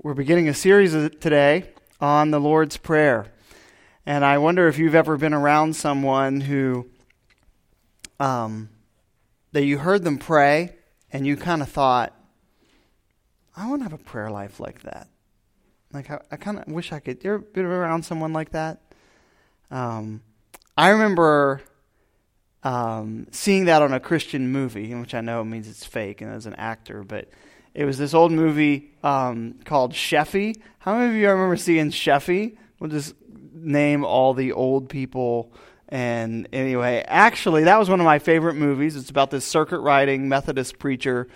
[0.00, 3.32] We're beginning a series today on the Lord's Prayer.
[4.06, 6.86] And I wonder if you've ever been around someone who,
[8.20, 8.68] um,
[9.50, 10.76] that you heard them pray
[11.12, 12.14] and you kind of thought,
[13.56, 15.08] I want to have a prayer life like that.
[15.92, 17.24] Like, I, I kind of wish I could.
[17.24, 18.80] You ever been around someone like that?
[19.68, 20.22] Um,
[20.76, 21.60] I remember
[22.62, 26.46] um, seeing that on a Christian movie, which I know means it's fake and as
[26.46, 27.28] an actor, but
[27.78, 30.60] it was this old movie um, called Sheffey.
[30.80, 32.56] How many of you remember seeing Sheffey?
[32.80, 33.14] We'll just
[33.54, 35.52] name all the old people.
[35.88, 38.96] And anyway, actually, that was one of my favorite movies.
[38.96, 41.28] It's about this circuit riding Methodist preacher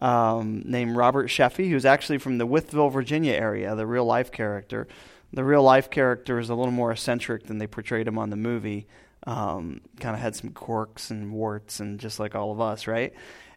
[0.00, 4.88] um, named Robert Sheffey, who's actually from the Wytheville, Virginia area, the real life character.
[5.34, 8.36] The real life character is a little more eccentric than they portrayed him on the
[8.36, 8.86] movie.
[9.26, 13.12] Um, kind of had some quirks and warts, and just like all of us, right?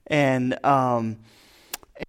[0.08, 1.20] And um,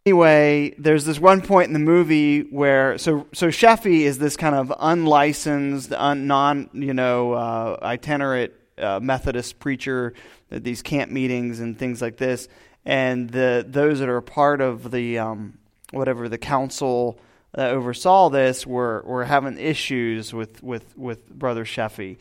[0.05, 4.55] anyway, there's this one point in the movie where so so Sheffey is this kind
[4.55, 10.15] of unlicensed, un, non you know uh, itinerant uh, Methodist preacher
[10.51, 12.49] at these camp meetings and things like this,
[12.85, 15.59] and the those that are part of the um,
[15.91, 17.19] whatever the council
[17.53, 22.19] that oversaw this were were having issues with with with Brother Sheffey,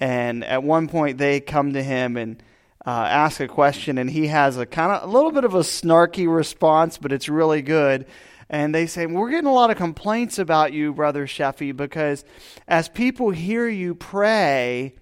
[0.00, 2.42] and at one point they come to him and
[2.86, 5.60] uh, ask a question, and he has a kind of a little bit of a
[5.60, 8.06] snarky response, but it's really good.
[8.50, 12.24] And they say, We're getting a lot of complaints about you, Brother Sheffey, because
[12.68, 14.94] as people hear you pray,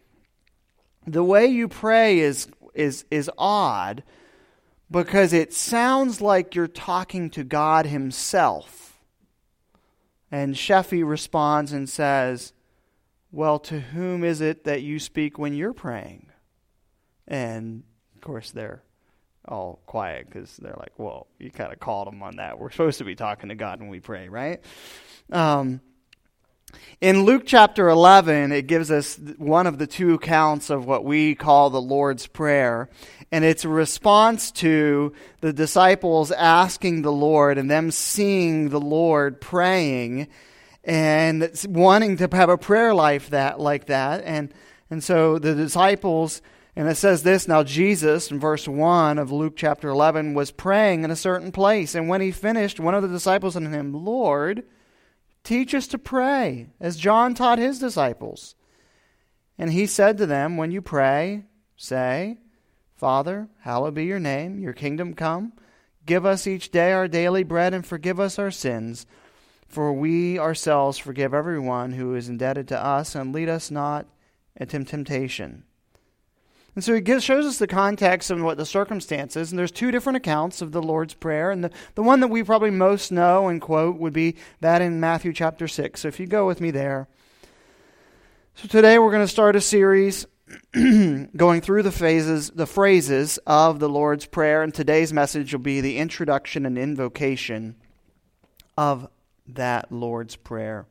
[1.06, 4.05] the way you pray is, is, is odd
[4.91, 9.00] because it sounds like you're talking to God Himself.
[10.30, 12.53] And Sheffey responds and says,
[13.33, 16.31] Well, to whom is it that you speak when you're praying?
[17.28, 17.83] And
[18.15, 18.83] of course, they're
[19.47, 22.59] all quiet because they're like, "Well, you kind of called them on that.
[22.59, 24.61] We're supposed to be talking to God when we pray, right?"
[25.31, 25.81] Um,
[27.00, 31.34] in Luke chapter 11, it gives us one of the two accounts of what we
[31.34, 32.88] call the Lord's Prayer.
[33.31, 39.41] And it's a response to the disciples asking the Lord and them seeing the Lord
[39.41, 40.28] praying
[40.84, 44.22] and wanting to have a prayer life that like that.
[44.25, 44.53] And,
[44.91, 46.43] and so the disciples
[46.75, 51.05] and it says this Now Jesus, in verse 1 of Luke chapter 11, was praying
[51.05, 51.94] in a certain place.
[51.94, 54.65] And when he finished, one of the disciples said to him, Lord,
[55.44, 58.55] teach us to pray, as John taught his disciples.
[59.59, 61.44] And he said to them, When you pray,
[61.77, 62.38] say,
[62.94, 65.53] Father, hallowed be your name, your kingdom come.
[66.06, 69.06] Give us each day our daily bread and forgive us our sins.
[69.69, 74.06] For we ourselves forgive everyone who is indebted to us, and lead us not
[74.56, 75.65] into temptation
[76.75, 79.50] and so he gives, shows us the context and what the circumstances.
[79.50, 81.50] And there's two different accounts of the Lord's Prayer.
[81.50, 84.99] And the, the one that we probably most know and quote would be that in
[84.99, 86.00] Matthew chapter 6.
[86.00, 87.09] So if you go with me there.
[88.55, 90.27] So today we're going to start a series
[90.72, 94.62] going through the phases, the phrases of the Lord's Prayer.
[94.62, 97.77] And today's message will be the introduction and invocation
[98.78, 99.09] of
[99.49, 100.87] that Lord's Prayer.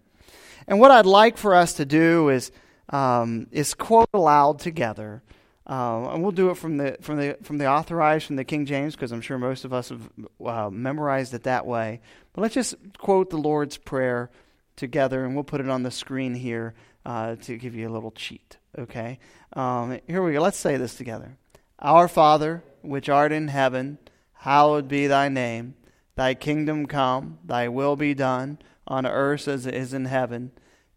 [0.67, 2.51] And what I'd like for us to do is,
[2.89, 5.23] um, is quote aloud together
[5.67, 8.65] uh, and we'll do it from the from the from the authorized from the King
[8.65, 10.09] James because I'm sure most of us have
[10.43, 12.01] uh, memorized it that way.
[12.33, 14.31] But let's just quote the Lord's Prayer
[14.75, 16.73] together, and we'll put it on the screen here
[17.05, 18.57] uh, to give you a little cheat.
[18.77, 19.19] Okay,
[19.53, 20.41] um, here we go.
[20.41, 21.37] Let's say this together.
[21.77, 23.99] Our Father, which art in heaven,
[24.33, 25.75] hallowed be thy name.
[26.15, 27.37] Thy kingdom come.
[27.45, 30.51] Thy will be done on earth as it is in heaven.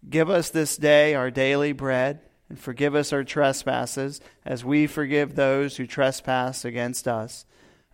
[0.09, 2.21] Give us this day our daily bread
[2.55, 7.47] and forgive us our trespasses, as we forgive those who trespass against us.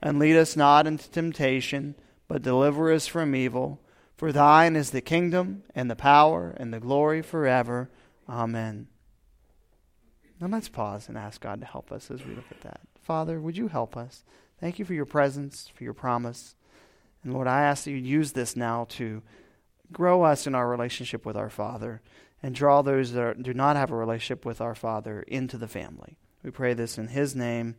[0.02, 1.94] And lead us not into temptation,
[2.28, 3.80] but deliver us from evil.
[4.18, 7.88] For thine is the kingdom, and the power, and the glory forever.
[8.28, 8.88] Amen.
[10.38, 12.80] Now let's pause and ask God to help us as we look at that.
[13.00, 14.24] Father, would you help us?
[14.60, 16.54] Thank you for your presence, for your promise.
[17.24, 19.22] And Lord, I ask that you use this now to
[19.90, 22.02] grow us in our relationship with our Father
[22.42, 25.68] and draw those that are, do not have a relationship with our Father into the
[25.68, 26.16] family.
[26.42, 27.76] We pray this in His name.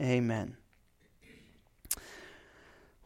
[0.00, 0.56] Amen.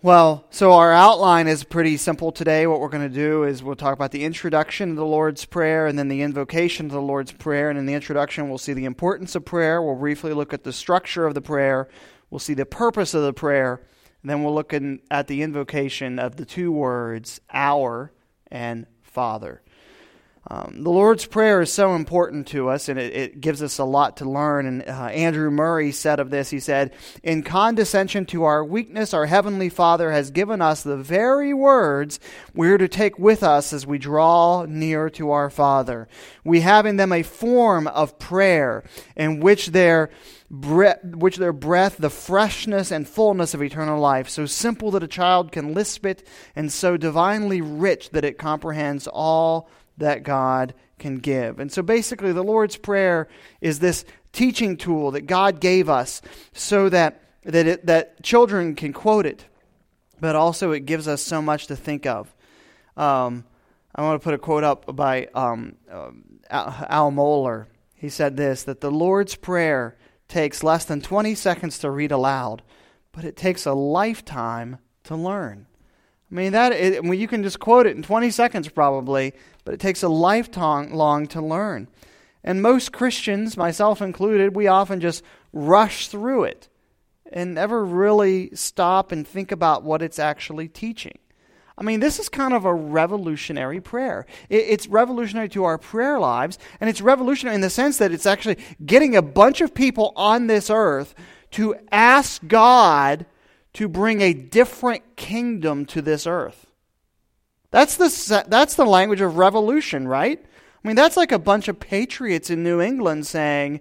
[0.04, 2.66] Well, so our outline is pretty simple today.
[2.66, 5.86] What we're going to do is we'll talk about the introduction of the Lord's Prayer
[5.86, 7.70] and then the invocation of the Lord's Prayer.
[7.70, 9.80] And in the introduction, we'll see the importance of prayer.
[9.80, 11.88] We'll briefly look at the structure of the prayer.
[12.30, 13.80] We'll see the purpose of the prayer.
[14.22, 18.10] And then we'll look in, at the invocation of the two words, our
[18.50, 19.62] and Father.
[20.52, 23.84] Um, the Lord's Prayer is so important to us, and it, it gives us a
[23.84, 24.66] lot to learn.
[24.66, 29.24] And uh, Andrew Murray said of this, he said, In condescension to our weakness, our
[29.24, 32.20] Heavenly Father has given us the very words
[32.54, 36.06] we're to take with us as we draw near to our Father.
[36.44, 38.84] We have in them a form of prayer
[39.16, 40.10] in which their
[40.50, 45.50] which their breath, the freshness and fullness of eternal life, so simple that a child
[45.50, 51.58] can lisp it, and so divinely rich that it comprehends all that God can give.
[51.58, 53.28] And so basically, the Lord's Prayer
[53.60, 56.22] is this teaching tool that God gave us
[56.52, 59.44] so that, that, it, that children can quote it,
[60.20, 62.34] but also it gives us so much to think of.
[62.96, 63.44] Um,
[63.94, 66.10] I want to put a quote up by um, uh,
[66.50, 67.66] Al Mohler.
[67.94, 69.96] He said this that the Lord's Prayer
[70.28, 72.62] takes less than 20 seconds to read aloud,
[73.12, 75.66] but it takes a lifetime to learn.
[76.30, 79.34] I mean, that I mean, you can just quote it in 20 seconds probably,
[79.64, 81.88] but it takes a lifetime long to learn.
[82.44, 85.22] And most Christians, myself included, we often just
[85.52, 86.68] rush through it
[87.32, 91.18] and never really stop and think about what it's actually teaching.
[91.78, 94.26] I mean, this is kind of a revolutionary prayer.
[94.50, 98.58] It's revolutionary to our prayer lives, and it's revolutionary in the sense that it's actually
[98.84, 101.14] getting a bunch of people on this earth
[101.52, 103.24] to ask God
[103.74, 106.66] to bring a different kingdom to this earth.
[107.72, 110.38] That's the, that's the language of revolution, right?
[110.42, 113.80] I mean, that's like a bunch of patriots in New England saying,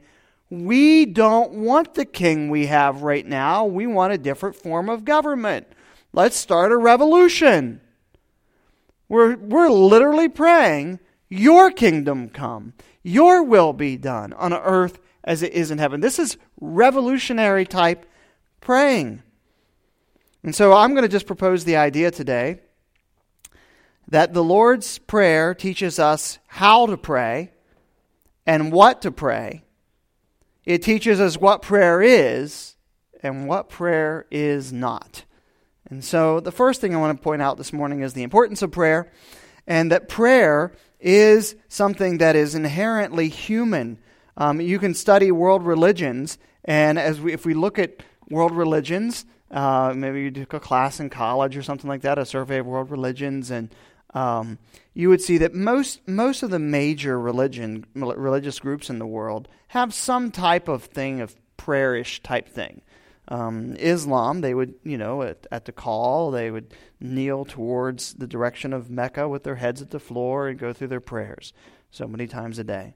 [0.49, 3.65] We don't want the king we have right now.
[3.65, 5.67] We want a different form of government.
[6.13, 7.81] Let's start a revolution.
[9.09, 12.73] We're, we're literally praying, Your kingdom come,
[13.03, 15.99] Your will be done on earth as it is in heaven.
[15.99, 18.05] This is revolutionary type
[18.61, 19.21] praying.
[20.44, 22.61] And so I'm going to just propose the idea today
[24.11, 27.51] that the Lord's Prayer teaches us how to pray
[28.45, 29.63] and what to pray.
[30.65, 32.75] It teaches us what prayer is
[33.23, 35.23] and what prayer is not.
[35.89, 38.61] And so the first thing I want to point out this morning is the importance
[38.61, 39.11] of prayer
[39.65, 43.97] and that prayer is something that is inherently human.
[44.35, 49.25] Um, you can study world religions, and as we, if we look at world religions,
[49.49, 52.65] uh, maybe you took a class in college or something like that, a survey of
[52.65, 53.73] world religions, and
[54.13, 54.57] um,
[54.93, 59.47] you would see that most most of the major religion religious groups in the world
[59.69, 62.81] have some type of thing of prayerish type thing.
[63.27, 68.27] Um, Islam, they would, you know, at, at the call, they would kneel towards the
[68.27, 71.53] direction of Mecca with their heads at the floor and go through their prayers
[71.91, 72.95] so many times a day.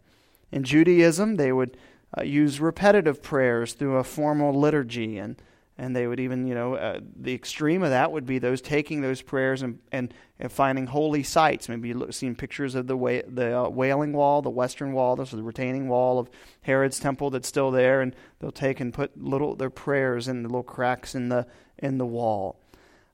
[0.52, 1.78] In Judaism, they would
[2.18, 5.42] uh, use repetitive prayers through a formal liturgy and
[5.78, 9.02] and they would even, you know, uh, the extreme of that would be those taking
[9.02, 11.68] those prayers and, and, and finding holy sites.
[11.68, 15.16] Maybe you look, seeing pictures of the wa- the uh, Wailing Wall, the Western Wall,
[15.16, 16.30] this is the retaining wall of
[16.62, 20.50] Herod's temple that's still there, and they'll take and put little their prayers in the
[20.50, 21.46] little cracks in the
[21.78, 22.58] in the wall.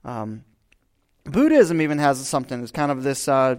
[0.06, 0.44] Um,
[1.24, 2.62] Buddhism even has something.
[2.62, 3.56] It's kind of this, uh,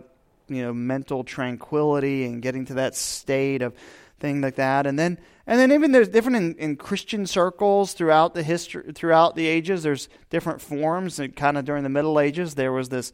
[0.49, 3.75] you know, mental tranquility and getting to that state of
[4.23, 4.87] thing like that.
[4.87, 9.35] And then and then even there's different in, in Christian circles throughout the history throughout
[9.35, 9.83] the ages.
[9.83, 11.19] There's different forms.
[11.19, 13.13] And kind of during the Middle Ages, there was this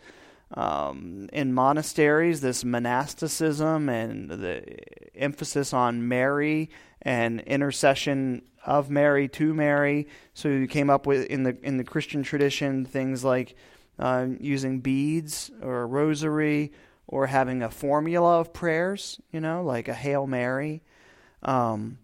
[0.53, 4.63] um, in monasteries this monasticism and the
[5.17, 6.71] emphasis on Mary
[7.03, 10.07] and intercession of Mary to Mary.
[10.35, 13.57] So you came up with in the in the Christian tradition things like
[13.99, 16.73] uh, using beads or a rosary
[17.07, 19.19] or having a formula of prayers.
[19.33, 20.83] You know, like a Hail Mary.
[21.43, 21.99] Um,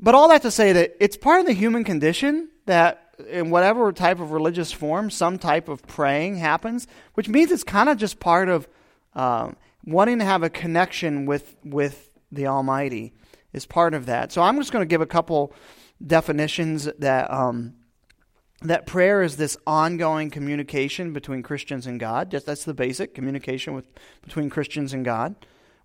[0.00, 3.90] but all that to say that it's part of the human condition that in whatever
[3.92, 8.20] type of religious form, some type of praying happens, which means it's kind of just
[8.20, 8.68] part of
[9.14, 13.12] um, wanting to have a connection with with the Almighty
[13.52, 14.30] is part of that.
[14.30, 15.52] So I'm just going to give a couple
[16.04, 17.74] definitions that um,
[18.62, 22.30] that prayer is this ongoing communication between Christians and God.
[22.30, 23.86] Just that's the basic communication with
[24.22, 25.34] between Christians and God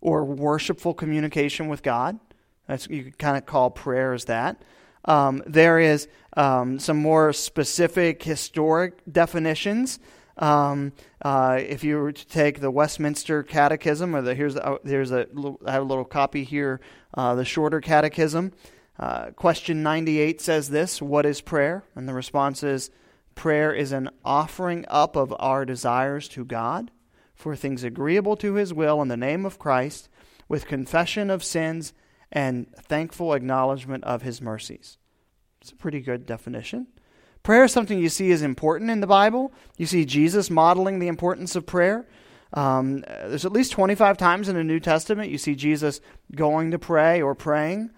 [0.03, 2.19] or worshipful communication with God.
[2.67, 4.62] That's you could kind of call prayer as that.
[5.05, 10.00] Um, there is um, some more specific historic definitions.
[10.38, 10.91] Um,
[11.22, 15.27] uh, if you were to take the Westminster Catechism, or the here's uh, here's a
[15.65, 16.81] I have a little copy here,
[17.13, 18.51] uh, the shorter Catechism.
[19.00, 21.86] Uh, question 98 says this: What is prayer?
[21.95, 22.91] And the response is,
[23.36, 26.91] prayer is an offering up of our desires to God
[27.34, 30.10] for things agreeable to his will in the name of Christ,
[30.48, 31.94] with confession of sins
[32.32, 34.98] and thankful acknowledgement of his mercies.
[35.62, 36.88] It's a pretty good definition.
[37.44, 39.54] Prayer is something you see is important in the Bible.
[39.78, 42.08] You see Jesus modeling the importance of prayer.
[42.54, 46.00] Um, there's at least 25 times in the New Testament you see Jesus
[46.36, 47.90] going to pray or praying.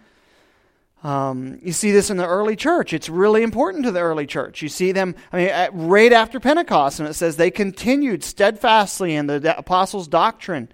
[1.04, 2.92] Um, you see this in the early church.
[2.92, 4.62] It's really important to the early church.
[4.62, 9.14] You see them, I mean, at, right after Pentecost, and it says they continued steadfastly
[9.14, 10.70] in the apostles' doctrine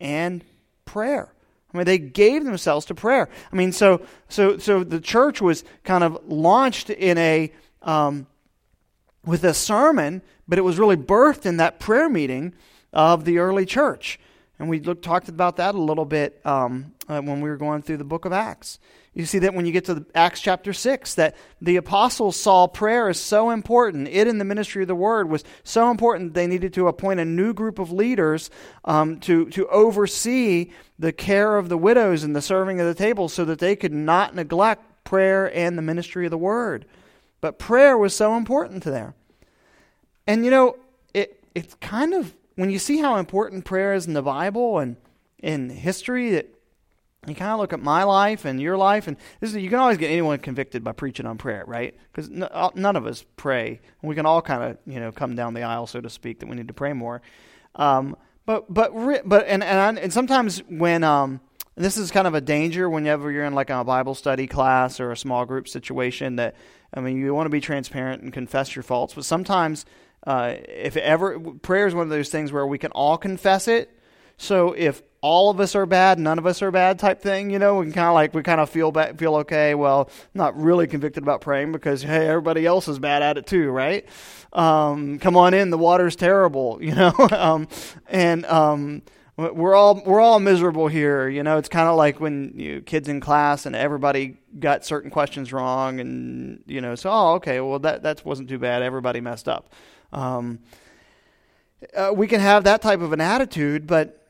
[0.00, 0.42] and
[0.84, 1.32] prayer.
[1.72, 3.28] I mean, they gave themselves to prayer.
[3.52, 7.52] I mean, so so so the church was kind of launched in a
[7.82, 8.26] um,
[9.24, 12.54] with a sermon, but it was really birthed in that prayer meeting
[12.92, 14.18] of the early church.
[14.58, 17.82] And we looked, talked about that a little bit um, uh, when we were going
[17.82, 18.78] through the book of Acts.
[19.14, 22.66] You see that when you get to the, Acts chapter 6, that the apostles saw
[22.66, 24.08] prayer as so important.
[24.08, 27.20] It in the ministry of the word was so important that they needed to appoint
[27.20, 28.50] a new group of leaders
[28.84, 33.28] um, to, to oversee the care of the widows and the serving of the table
[33.28, 36.84] so that they could not neglect prayer and the ministry of the word.
[37.40, 39.14] But prayer was so important to them.
[40.26, 40.76] And you know,
[41.14, 44.96] it, it's kind of when you see how important prayer is in the Bible and
[45.38, 46.55] in history, that
[47.28, 49.78] you kind of look at my life and your life, and this is, you can
[49.78, 51.96] always get anyone convicted by preaching on prayer, right?
[52.12, 53.80] Because uh, none of us pray.
[54.02, 56.48] We can all kind of you know come down the aisle, so to speak, that
[56.48, 57.22] we need to pray more.
[57.74, 58.16] Um,
[58.46, 58.92] but but
[59.28, 61.40] but and and, and sometimes when um,
[61.74, 65.12] this is kind of a danger whenever you're in like a Bible study class or
[65.12, 66.54] a small group situation that
[66.94, 69.84] I mean you want to be transparent and confess your faults, but sometimes
[70.26, 73.92] uh, if ever prayer is one of those things where we can all confess it.
[74.38, 77.58] So if all of us are bad, none of us are bad type thing, you
[77.58, 79.74] know, we kind of like we kind of feel feel okay.
[79.74, 83.70] Well, not really convicted about praying because hey, everybody else is bad at it too,
[83.70, 84.06] right?
[84.52, 87.68] Um, come on in, the water's terrible, you know, um,
[88.08, 89.02] and um,
[89.36, 91.28] we're all we're all miserable here.
[91.28, 95.10] You know, it's kind of like when you kids in class and everybody got certain
[95.10, 98.82] questions wrong, and you know, so oh, okay, well that that wasn't too bad.
[98.82, 99.72] Everybody messed up.
[100.12, 100.60] Um,
[101.94, 104.25] uh, we can have that type of an attitude, but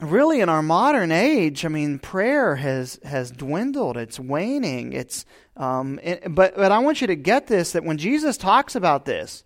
[0.00, 3.96] really in our modern age, I mean, prayer has has dwindled.
[3.96, 4.92] It's waning.
[4.92, 5.24] It's
[5.56, 9.04] um, it, but but I want you to get this that when Jesus talks about
[9.04, 9.44] this,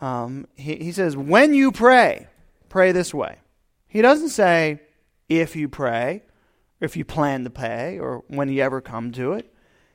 [0.00, 2.26] um, he, he says, "When you pray,
[2.68, 3.38] pray this way."
[3.86, 4.80] He doesn't say
[5.28, 6.24] if you pray,
[6.80, 9.50] if you plan to pray, or when you ever come to it.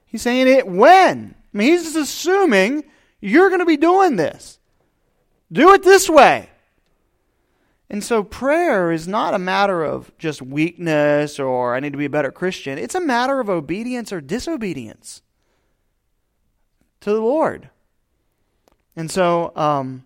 [0.06, 1.36] He's saying it when.
[1.54, 2.86] I mean, he's just assuming
[3.22, 4.60] you're going to be doing this.
[5.52, 6.50] Do it this way.
[7.90, 12.06] And so prayer is not a matter of just weakness or I need to be
[12.06, 12.78] a better Christian.
[12.78, 15.24] It's a matter of obedience or disobedience
[17.02, 17.70] to the Lord.
[18.96, 20.04] And so um,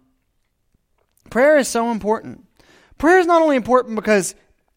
[1.30, 2.46] prayer is so important.
[2.98, 4.34] Prayer is not only important because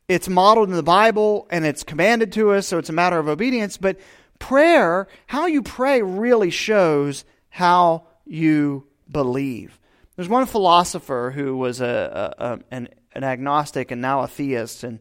[0.09, 3.29] it's modeled in the Bible and it's commanded to us, so it's a matter of
[3.29, 4.01] obedience, but
[4.39, 9.79] prayer, how you pray, really shows how you believe.
[10.17, 14.83] There's one philosopher who was a, a, a, an, an agnostic and now a theist,
[14.83, 14.99] and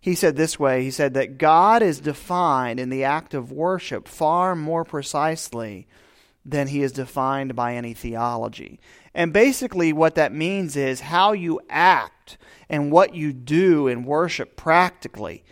[0.00, 4.08] he said this way He said that God is defined in the act of worship
[4.08, 5.86] far more precisely
[6.44, 8.80] than he is defined by any theology.
[9.14, 12.36] And basically, what that means is how you act
[12.68, 15.44] and what you do in worship practically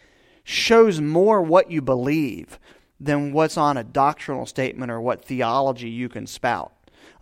[0.45, 2.59] shows more what you believe
[2.99, 6.73] than what's on a doctrinal statement or what theology you can spout.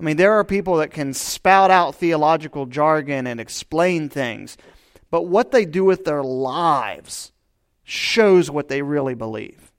[0.01, 4.57] I mean, there are people that can spout out theological jargon and explain things,
[5.11, 7.33] but what they do with their lives
[7.85, 9.71] shows what they really believe.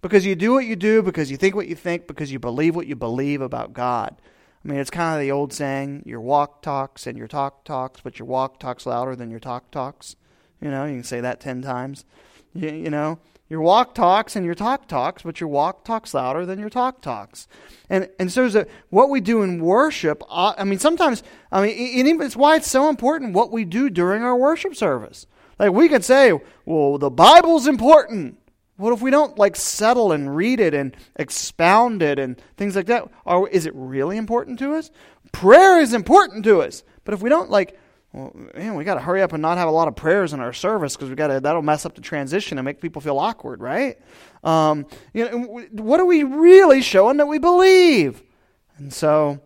[0.00, 2.74] Because you do what you do, because you think what you think, because you believe
[2.74, 4.16] what you believe about God.
[4.64, 8.00] I mean, it's kind of the old saying your walk talks and your talk talks,
[8.00, 10.16] but your walk talks louder than your talk talks.
[10.62, 12.06] You know, you can say that 10 times.
[12.54, 13.18] You, you know,
[13.50, 17.02] your walk talks and your talk talks, but your walk talks louder than your talk
[17.02, 17.48] talks.
[17.90, 22.22] And and so that what we do in worship, uh, I mean, sometimes, I mean,
[22.22, 25.26] it's why it's so important what we do during our worship service.
[25.58, 26.32] Like we can say,
[26.64, 28.38] well, the Bible's important.
[28.76, 32.86] What if we don't like settle and read it and expound it and things like
[32.86, 33.10] that?
[33.26, 34.92] Are, is it really important to us?
[35.32, 36.84] Prayer is important to us.
[37.04, 37.78] But if we don't like
[38.12, 40.40] well, man, we got to hurry up and not have a lot of prayers in
[40.40, 41.40] our service because we got to.
[41.40, 43.98] That'll mess up the transition and make people feel awkward, right?
[44.42, 48.22] Um, you know, what are we really showing that we believe?
[48.78, 49.40] And so,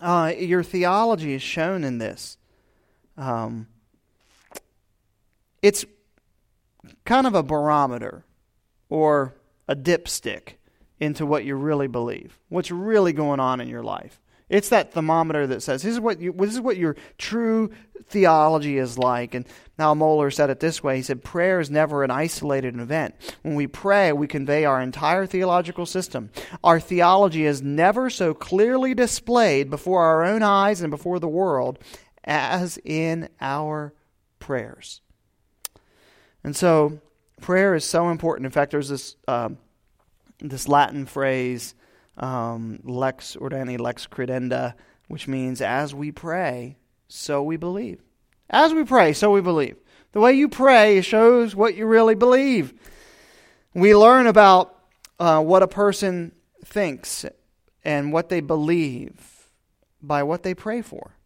[0.00, 2.36] uh, your theology is shown in this.
[3.16, 3.66] Um,
[5.62, 5.84] it's
[7.04, 8.24] kind of a barometer
[8.88, 9.34] or
[9.66, 10.54] a dipstick
[11.00, 14.20] into what you really believe, what's really going on in your life.
[14.48, 17.70] It's that thermometer that says this is what you, this is what your true
[18.08, 19.34] theology is like.
[19.34, 19.46] And
[19.78, 20.96] now Mohler said it this way.
[20.96, 23.14] He said prayer is never an isolated event.
[23.42, 26.30] When we pray, we convey our entire theological system.
[26.62, 31.78] Our theology is never so clearly displayed before our own eyes and before the world
[32.22, 33.94] as in our
[34.38, 35.00] prayers.
[36.42, 37.00] And so,
[37.40, 38.44] prayer is so important.
[38.44, 39.58] In fact, there's this um,
[40.40, 41.74] this Latin phrase,
[42.16, 44.74] um, "lex orandi, lex credendi,"
[45.08, 46.78] which means "as we pray,
[47.08, 48.00] so we believe."
[48.50, 49.76] As we pray, so we believe.
[50.12, 52.72] The way you pray shows what you really believe.
[53.74, 54.78] We learn about
[55.18, 56.32] uh, what a person
[56.64, 57.24] thinks
[57.84, 59.50] and what they believe
[60.00, 61.16] by what they pray for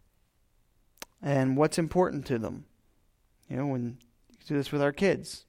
[1.21, 2.65] and what's important to them.
[3.49, 3.97] You know, when
[4.29, 5.45] you do this with our kids,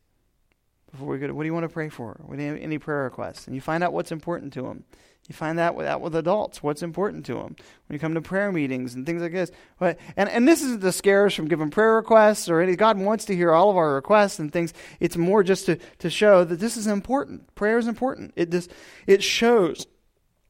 [0.90, 2.20] before we go, to, what do you want to pray for?
[2.24, 3.46] What any prayer requests?
[3.46, 4.84] And you find out what's important to them.
[5.30, 7.54] You find that with, out with adults, what's important to them.
[7.86, 9.52] When you come to prayer meetings and things like this.
[9.78, 12.98] But, and, and this isn't to scare us from giving prayer requests or any, God
[12.98, 14.74] wants to hear all of our requests and things.
[14.98, 17.54] It's more just to, to show that this is important.
[17.54, 18.32] Prayer is important.
[18.34, 18.72] It, just,
[19.06, 19.86] it shows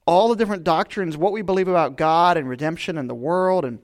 [0.06, 3.80] all the different doctrines, what we believe about God and redemption and the world and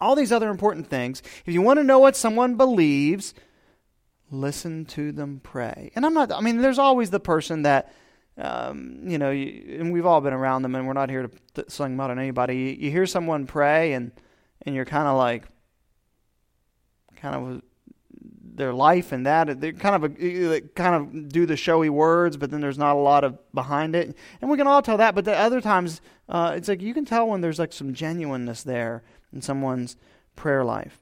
[0.00, 1.20] all these other important things.
[1.46, 3.34] If you want to know what someone believes,
[4.30, 5.90] listen to them pray.
[5.96, 7.92] And I'm not, I mean, there's always the person that,
[8.38, 11.30] um, you know, you, and we've all been around them, and we're not here to
[11.54, 12.56] th- sling mud on anybody.
[12.56, 14.12] You, you hear someone pray, and
[14.62, 15.44] and you're kind of like,
[17.16, 17.62] kind of
[18.56, 22.50] their life and that they kind of a, kind of do the showy words, but
[22.50, 25.14] then there's not a lot of behind it, and we can all tell that.
[25.14, 28.62] But the other times, uh, it's like you can tell when there's like some genuineness
[28.62, 29.02] there
[29.32, 29.96] in someone's
[30.34, 31.00] prayer life.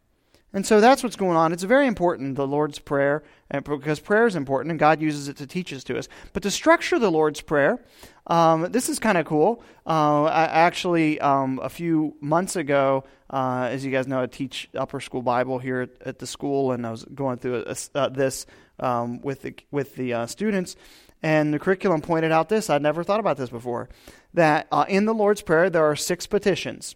[0.55, 1.53] And so that's what's going on.
[1.53, 5.49] It's very important, the Lord's Prayer, because prayer is important, and God uses it to
[5.49, 6.09] teach us to us.
[6.33, 7.85] But to structure the Lord's Prayer,
[8.29, 9.65] um, this is kind of cool.
[9.85, 14.69] Uh, I actually, um, a few months ago, uh, as you guys know, I teach
[14.77, 17.99] upper school Bible here at, at the school, and I was going through a, a,
[17.99, 18.47] uh, this
[18.79, 20.77] um, with the, with the uh, students.
[21.21, 22.71] And the curriculum pointed out this.
[22.71, 23.89] I'd never thought about this before.
[24.35, 26.95] That uh, in the Lord's Prayer, there are six petitions,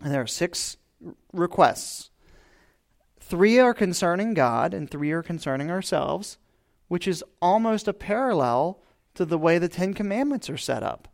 [0.00, 0.76] and there are six
[1.32, 2.11] requests
[3.32, 6.36] Three are concerning God, and three are concerning ourselves,
[6.88, 8.82] which is almost a parallel
[9.14, 11.08] to the way the Ten Commandments are set up.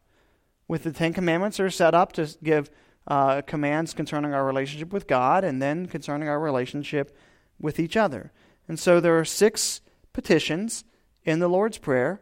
[0.66, 2.70] With the Ten Commandments are set up to give
[3.06, 7.16] uh, commands concerning our relationship with God and then concerning our relationship
[7.60, 8.32] with each other.
[8.66, 9.80] And so there are six
[10.12, 10.82] petitions
[11.22, 12.20] in the Lord's Prayer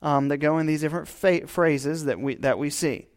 [0.00, 3.08] um, that go in these different fa- phrases that we, that we see.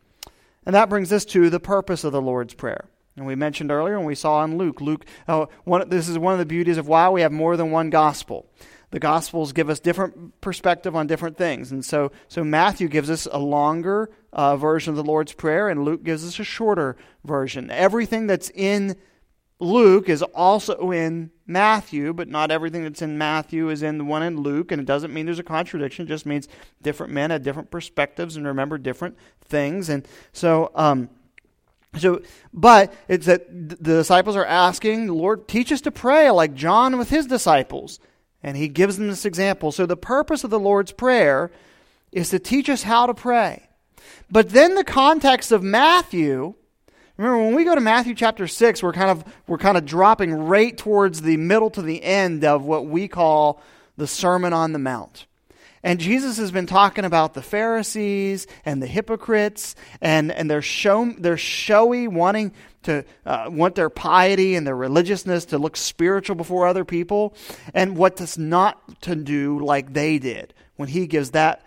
[0.66, 2.90] And that brings us to the purpose of the Lord's Prayer.
[3.18, 6.34] And we mentioned earlier, and we saw in Luke, Luke, uh, one, this is one
[6.34, 8.46] of the beauties of why we have more than one gospel.
[8.92, 13.28] The gospels give us different perspective on different things, and so so Matthew gives us
[13.30, 17.70] a longer uh, version of the Lord's prayer, and Luke gives us a shorter version.
[17.70, 18.96] Everything that's in
[19.60, 24.24] Luke is also in Matthew, but not everything that's in Matthew is in the one
[24.24, 26.06] in Luke, and it doesn't mean there's a contradiction.
[26.06, 26.48] It just means
[26.82, 30.72] different men had different perspectives and remember different things, and so.
[30.76, 31.10] Um,
[31.96, 32.22] so,
[32.54, 37.10] but it's that the disciples are asking Lord, teach us to pray like John with
[37.10, 38.00] his disciples.
[38.44, 39.72] And he gives them this example.
[39.72, 41.52] So, the purpose of the Lord's Prayer
[42.12, 43.68] is to teach us how to pray.
[44.30, 46.54] But then the context of Matthew,
[47.18, 50.34] remember when we go to Matthew chapter 6, we're kind of we're kind of dropping
[50.34, 53.62] right towards the middle to the end of what we call
[53.98, 55.26] the Sermon on the Mount.
[55.84, 61.12] And Jesus has been talking about the Pharisees and the hypocrites and, and their, show,
[61.18, 66.68] their showy wanting to uh, want their piety and their religiousness to look spiritual before
[66.68, 67.36] other people
[67.74, 71.66] and what does not to do like they did when he gives that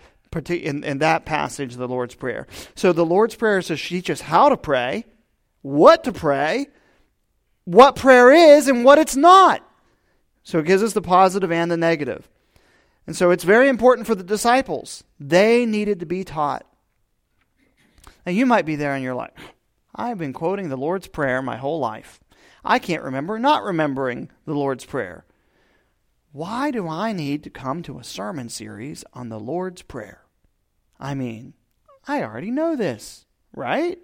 [0.49, 2.47] in, in that passage the Lord's Prayer.
[2.75, 5.05] So the Lord's Prayer to teach us how to pray,
[5.63, 6.69] what to pray,
[7.65, 9.67] what prayer is, and what it's not.
[10.43, 12.29] So it gives us the positive and the negative.
[13.07, 15.05] And so it's very important for the disciples.
[15.19, 16.67] They needed to be taught.
[18.25, 19.37] Now, you might be there and you're like,
[19.95, 22.21] I've been quoting the Lord's Prayer my whole life.
[22.65, 25.25] I can't remember not remembering the Lord's Prayer.
[26.33, 30.25] Why do I need to come to a sermon series on the Lord's Prayer?
[30.99, 31.55] I mean,
[32.07, 33.99] I already know this, right?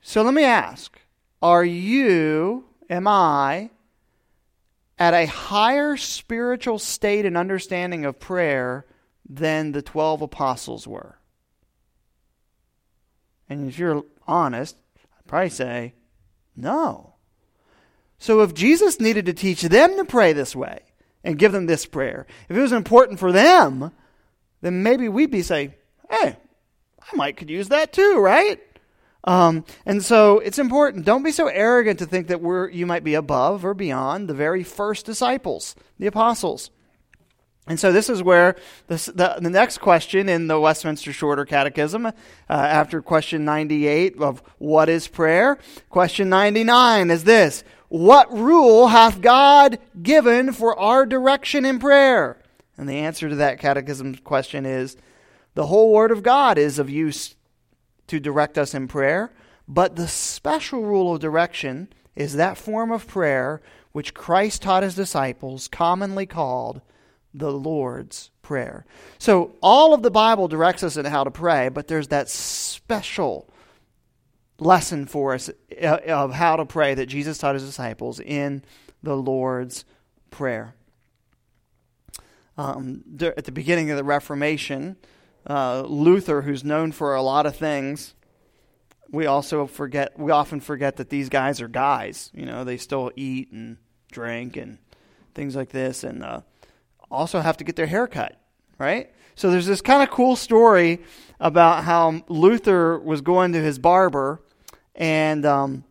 [0.00, 0.98] So let me ask
[1.42, 3.70] Are you, am I,
[5.00, 8.84] at a higher spiritual state and understanding of prayer
[9.26, 11.18] than the 12 apostles were.
[13.48, 14.76] And if you're honest,
[15.18, 15.94] I'd probably say,
[16.54, 17.14] no.
[18.18, 20.80] So if Jesus needed to teach them to pray this way
[21.24, 23.92] and give them this prayer, if it was important for them,
[24.60, 25.72] then maybe we'd be saying,
[26.10, 26.36] hey,
[27.00, 28.60] I might could use that too, right?
[29.24, 31.04] Um, and so it's important.
[31.04, 34.34] Don't be so arrogant to think that we're, you might be above or beyond the
[34.34, 36.70] very first disciples, the apostles.
[37.66, 38.56] And so this is where
[38.88, 42.12] this, the, the next question in the Westminster Shorter Catechism, uh,
[42.48, 49.78] after question 98 of what is prayer, question 99 is this What rule hath God
[50.02, 52.42] given for our direction in prayer?
[52.76, 54.96] And the answer to that catechism question is
[55.54, 57.36] the whole Word of God is of use
[58.10, 59.32] to direct us in prayer,
[59.68, 64.96] but the special rule of direction is that form of prayer which Christ taught his
[64.96, 66.80] disciples, commonly called
[67.32, 68.84] the Lord's Prayer.
[69.18, 73.48] So all of the Bible directs us in how to pray, but there's that special
[74.58, 75.48] lesson for us
[75.80, 78.64] uh, of how to pray that Jesus taught his disciples in
[79.04, 79.84] the Lord's
[80.32, 80.74] Prayer.
[82.58, 84.96] Um, at the beginning of the Reformation,
[85.46, 88.14] uh, Luther, who's known for a lot of things,
[89.10, 92.30] we also forget we often forget that these guys are guys.
[92.34, 93.76] You know, they still eat and
[94.12, 94.78] drink and
[95.34, 96.40] things like this, and uh,
[97.10, 98.40] also have to get their hair cut,
[98.78, 99.10] right?
[99.34, 101.00] So there's this kind of cool story
[101.38, 104.42] about how Luther was going to his barber,
[104.94, 105.84] and um,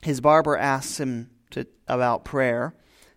[0.00, 2.74] his barber asks him to, about prayer,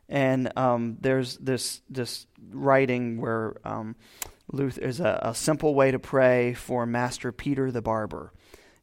[0.09, 3.95] and um, there's this this writing where um,
[4.51, 8.31] Luther is a, a simple way to pray for Master Peter the barber,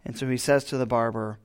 [0.05, 1.39] and so he says to the barber,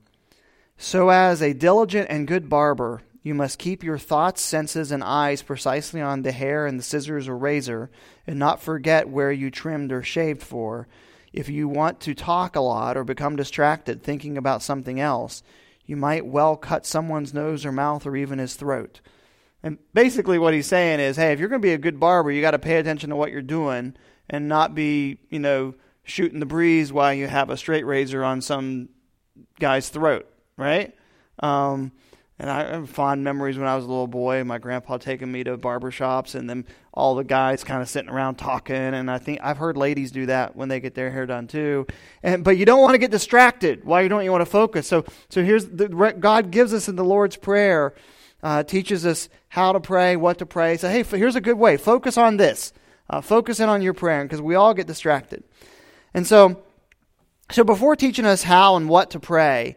[0.78, 5.42] "So as a diligent and good barber." You must keep your thoughts, senses, and eyes
[5.42, 7.90] precisely on the hair and the scissors or razor,
[8.26, 10.88] and not forget where you trimmed or shaved for.
[11.34, 15.44] If you want to talk a lot or become distracted thinking about something else,
[15.86, 19.02] you might well cut someone's nose or mouth or even his throat.
[19.68, 22.32] And basically, what he's saying is hey, if you're going to be a good barber,
[22.32, 23.96] you got to pay attention to what you're doing
[24.30, 28.40] and not be, you know, shooting the breeze while you have a straight razor on
[28.40, 28.88] some
[29.60, 30.26] guy's throat,
[30.56, 30.96] right?
[31.40, 31.92] Um,
[32.40, 35.44] and I have fond memories when I was a little boy, my grandpa taking me
[35.44, 38.76] to barber shops and then all the guys kind of sitting around talking.
[38.76, 41.88] And I think I've heard ladies do that when they get their hair done too.
[42.24, 43.84] And, but you don't want to get distracted.
[43.84, 44.88] Why don't you want to focus?
[44.88, 47.96] So, so here's the, God gives us in the Lord's Prayer,
[48.48, 50.78] uh, teaches us how to pray, what to pray.
[50.78, 51.76] So, hey, here's a good way.
[51.76, 52.72] Focus on this.
[53.10, 55.44] Uh, focus in on your prayer because we all get distracted.
[56.14, 56.64] And so,
[57.52, 59.76] so before teaching us how and what to pray,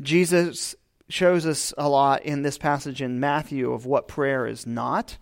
[0.00, 0.76] Jesus
[1.08, 5.18] shows us a lot in this passage in Matthew of what prayer is not.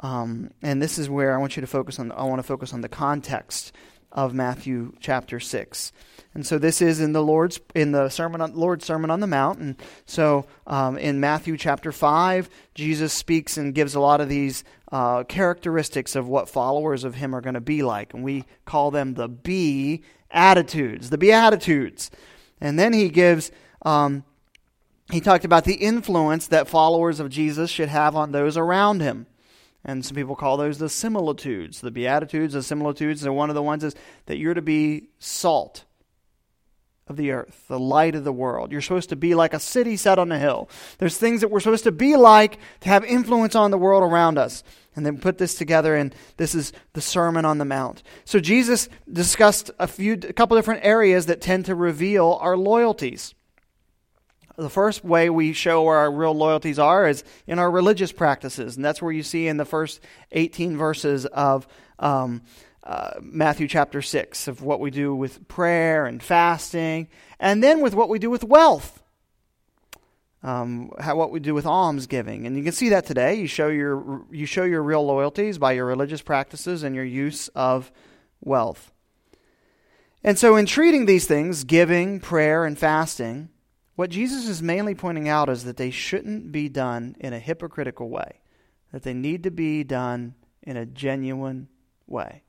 [0.00, 2.10] Um, and this is where I want you to focus on.
[2.10, 3.70] I want to focus on the context
[4.12, 5.92] of Matthew chapter six.
[6.34, 9.26] And so this is in the Lord's in the sermon on Lord's sermon on the
[9.26, 9.58] mount.
[9.58, 14.64] And so um, in Matthew chapter five, Jesus speaks and gives a lot of these
[14.92, 18.90] uh, characteristics of what followers of Him are going to be like, and we call
[18.90, 22.10] them the be attitudes, the beatitudes.
[22.60, 23.50] And then He gives
[23.82, 24.24] um,
[25.10, 29.26] he talked about the influence that followers of Jesus should have on those around him.
[29.84, 31.80] And some people call those the similitudes.
[31.80, 33.94] The Beatitudes, the similitudes, and one of the ones is
[34.26, 35.84] that you're to be salt
[37.10, 38.70] of the earth, the light of the world.
[38.70, 40.70] You're supposed to be like a city set on a hill.
[40.98, 44.38] There's things that we're supposed to be like to have influence on the world around
[44.38, 44.62] us.
[44.96, 48.02] And then put this together, and this is the Sermon on the Mount.
[48.24, 53.34] So Jesus discussed a few, a couple different areas that tend to reveal our loyalties.
[54.60, 58.76] The first way we show where our real loyalties are is in our religious practices.
[58.76, 60.00] And that's where you see in the first
[60.32, 61.66] 18 verses of
[61.98, 62.42] um,
[62.84, 67.94] uh, Matthew chapter 6 of what we do with prayer and fasting, and then with
[67.94, 69.02] what we do with wealth.
[70.42, 73.36] Um, how, what we do with almsgiving, and you can see that today.
[73.36, 77.48] You show your you show your real loyalties by your religious practices and your use
[77.48, 77.90] of
[78.42, 78.92] wealth.
[80.24, 83.50] And so, in treating these things, giving, prayer, and fasting,
[83.96, 88.08] what Jesus is mainly pointing out is that they shouldn't be done in a hypocritical
[88.08, 88.40] way,
[88.92, 91.68] that they need to be done in a genuine
[92.06, 92.42] way.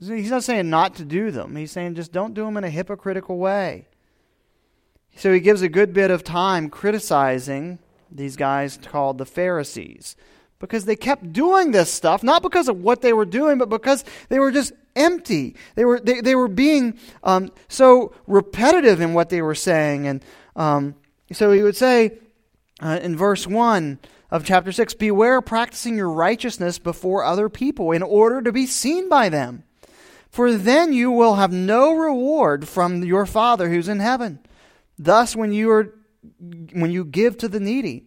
[0.00, 2.70] He's not saying not to do them, he's saying just don't do them in a
[2.70, 3.86] hypocritical way.
[5.16, 7.78] So he gives a good bit of time criticizing
[8.10, 10.16] these guys called the Pharisees
[10.58, 14.04] because they kept doing this stuff, not because of what they were doing, but because
[14.28, 15.56] they were just empty.
[15.74, 20.06] They were, they, they were being um, so repetitive in what they were saying.
[20.06, 20.24] And
[20.56, 20.94] um,
[21.32, 22.18] so he would say
[22.80, 23.98] uh, in verse 1
[24.30, 29.08] of chapter 6 Beware practicing your righteousness before other people in order to be seen
[29.08, 29.64] by them.
[30.30, 34.38] For then you will have no reward from your Father who's in heaven.
[34.98, 35.94] Thus, when you are
[36.72, 38.06] when you give to the needy,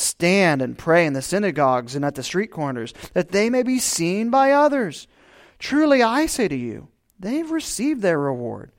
[0.00, 3.78] stand and pray in the synagogues and at the street corners, that they may be
[3.78, 5.06] seen by others.
[5.58, 8.72] Truly I say to you, they've received their reward.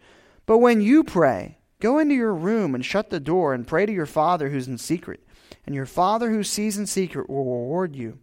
[0.46, 3.94] But when you pray, go into your room and shut the door and pray to
[3.94, 5.26] your Father who's in secret,
[5.66, 8.20] and your Father who sees in secret will reward you.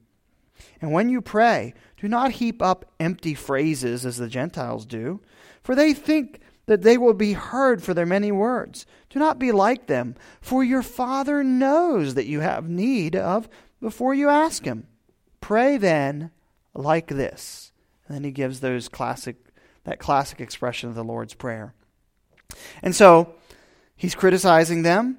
[0.81, 5.21] And when you pray, do not heap up empty phrases as the Gentiles do,
[5.63, 8.87] for they think that they will be heard for their many words.
[9.09, 13.49] Do not be like them, for your Father knows that you have need of
[13.81, 14.87] before you ask Him.
[15.41, 16.31] Pray then
[16.75, 17.73] like this.
[18.07, 19.37] And then he gives those classic
[19.85, 21.73] that classic expression of the Lord's Prayer.
[22.83, 23.35] And so
[23.97, 25.17] he's criticizing them.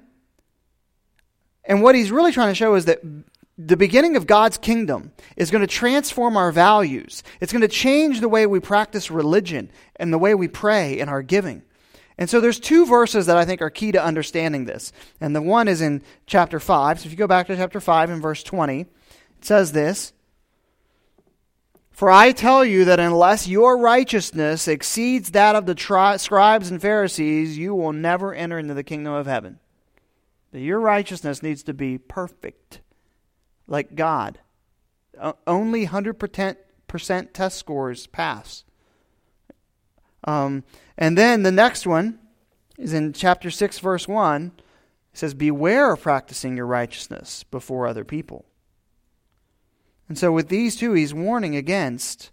[1.64, 3.00] And what he's really trying to show is that
[3.66, 7.22] the beginning of God's kingdom is going to transform our values.
[7.40, 11.10] It's going to change the way we practice religion and the way we pray and
[11.10, 11.62] our giving.
[12.16, 14.92] And so there's two verses that I think are key to understanding this.
[15.20, 17.00] And the one is in chapter 5.
[17.00, 18.88] So if you go back to chapter 5 and verse 20, it
[19.42, 20.14] says this
[21.90, 26.80] For I tell you that unless your righteousness exceeds that of the tri- scribes and
[26.80, 29.58] Pharisees, you will never enter into the kingdom of heaven.
[30.52, 32.80] That your righteousness needs to be perfect
[33.70, 34.38] like God.
[35.46, 36.56] only 100%
[37.32, 38.64] test scores pass.
[40.24, 40.64] Um,
[40.98, 42.18] and then the next one
[42.76, 44.52] is in chapter 6, verse 1.
[45.12, 48.44] It says, Beware of practicing your righteousness before other people.
[50.08, 52.32] And so, with these two, he's warning against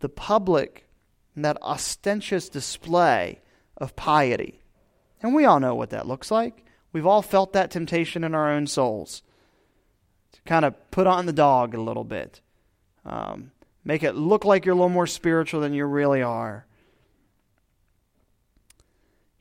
[0.00, 0.88] the public
[1.36, 3.40] and that ostentatious display
[3.76, 4.60] of piety.
[5.22, 6.64] And we all know what that looks like.
[6.92, 9.22] We've all felt that temptation in our own souls
[10.44, 12.40] kind of put on the dog a little bit.
[13.04, 13.52] Um,
[13.84, 16.66] make it look like you're a little more spiritual than you really are.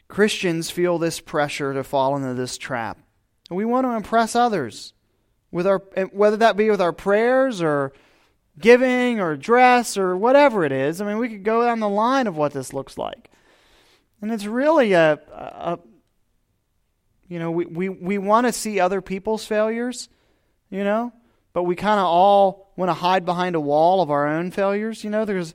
[0.07, 2.97] Christians feel this pressure to fall into this trap.
[3.49, 4.93] And we want to impress others
[5.51, 5.79] with our
[6.11, 7.93] whether that be with our prayers or
[8.59, 11.01] giving or dress or whatever it is.
[11.01, 13.29] I mean, we could go down the line of what this looks like.
[14.21, 15.79] And it's really a, a
[17.27, 20.09] you know, we, we, we want to see other people's failures
[20.71, 21.13] you know?
[21.53, 25.03] But we kind of all want to hide behind a wall of our own failures,
[25.03, 25.25] you know?
[25.25, 25.53] There's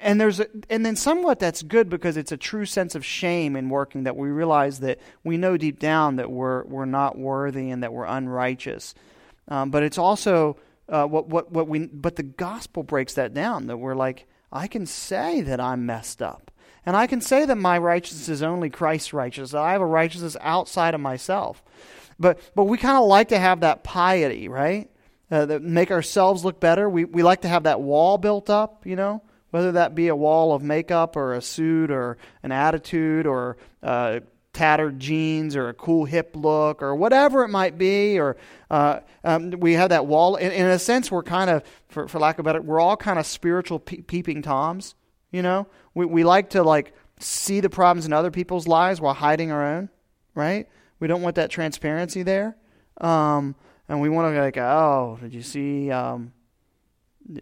[0.00, 3.56] and there's a, and then somewhat that's good because it's a true sense of shame
[3.56, 7.70] in working that we realize that we know deep down that we're we're not worthy
[7.70, 8.94] and that we're unrighteous.
[9.48, 10.56] Um, but it's also
[10.88, 14.66] uh, what what what we but the gospel breaks that down that we're like I
[14.66, 16.50] can say that I'm messed up.
[16.86, 19.54] And I can say that my righteousness is only Christ's righteousness.
[19.54, 21.62] I have a righteousness outside of myself.
[22.18, 24.90] But, but we kind of like to have that piety, right?
[25.30, 26.88] Uh, that make ourselves look better.
[26.88, 30.16] We, we like to have that wall built up, you know, whether that be a
[30.16, 34.20] wall of makeup or a suit or an attitude or uh,
[34.52, 38.18] tattered jeans or a cool hip look or whatever it might be.
[38.18, 38.36] Or
[38.70, 40.36] uh, um, we have that wall.
[40.36, 43.18] In, in, a sense, we're kind of, for, for lack of better, we're all kind
[43.18, 44.94] of spiritual pe- peeping toms.
[45.32, 49.14] You know, we we like to like see the problems in other people's lives while
[49.14, 49.88] hiding our own,
[50.34, 50.68] right?
[51.00, 52.56] We don't want that transparency there.
[53.00, 53.54] Um,
[53.88, 56.32] and we want to be like, oh, did you see, um,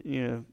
[0.05, 0.45] you know,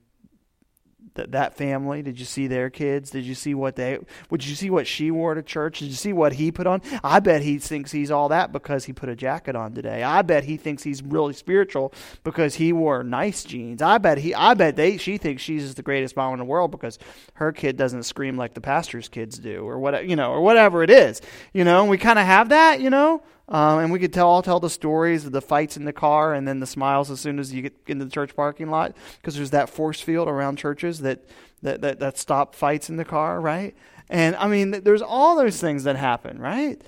[1.19, 2.01] that that family?
[2.01, 3.12] Did you see their kids?
[3.12, 3.99] Did you see what they?
[4.29, 5.79] Would you see what she wore to church?
[5.79, 6.82] Did you see what he put on?
[7.03, 10.03] I bet he thinks he's all that because he put a jacket on today.
[10.03, 13.82] I bet he thinks he's really spiritual because he wore nice jeans.
[13.82, 14.34] I bet he.
[14.34, 14.97] I bet they.
[14.97, 16.97] She thinks she's the greatest mom in the world because
[17.34, 20.84] her kid doesn't scream like the pastor's kids do, or what you know, or whatever
[20.84, 21.21] it is.
[21.53, 22.82] You know, we kind of have that.
[22.82, 25.83] You know, um, and we could tell all tell the stories of the fights in
[25.83, 28.69] the car and then the smiles as soon as you get into the church parking
[28.69, 31.25] lot because there's that force field around churches that,
[31.63, 33.75] that, that, that stop fights in the car, right?
[34.07, 36.79] And I mean, there's all those things that happen, right?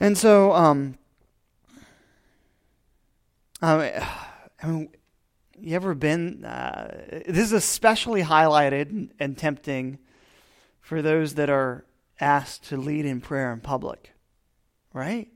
[0.00, 0.96] And so, um,
[3.62, 4.06] I
[4.64, 4.88] mean,
[5.58, 6.44] you ever been?
[6.44, 9.98] Uh, this is especially highlighted and tempting
[10.80, 11.84] for those that are
[12.20, 14.15] asked to lead in prayer in public
[14.96, 15.28] right?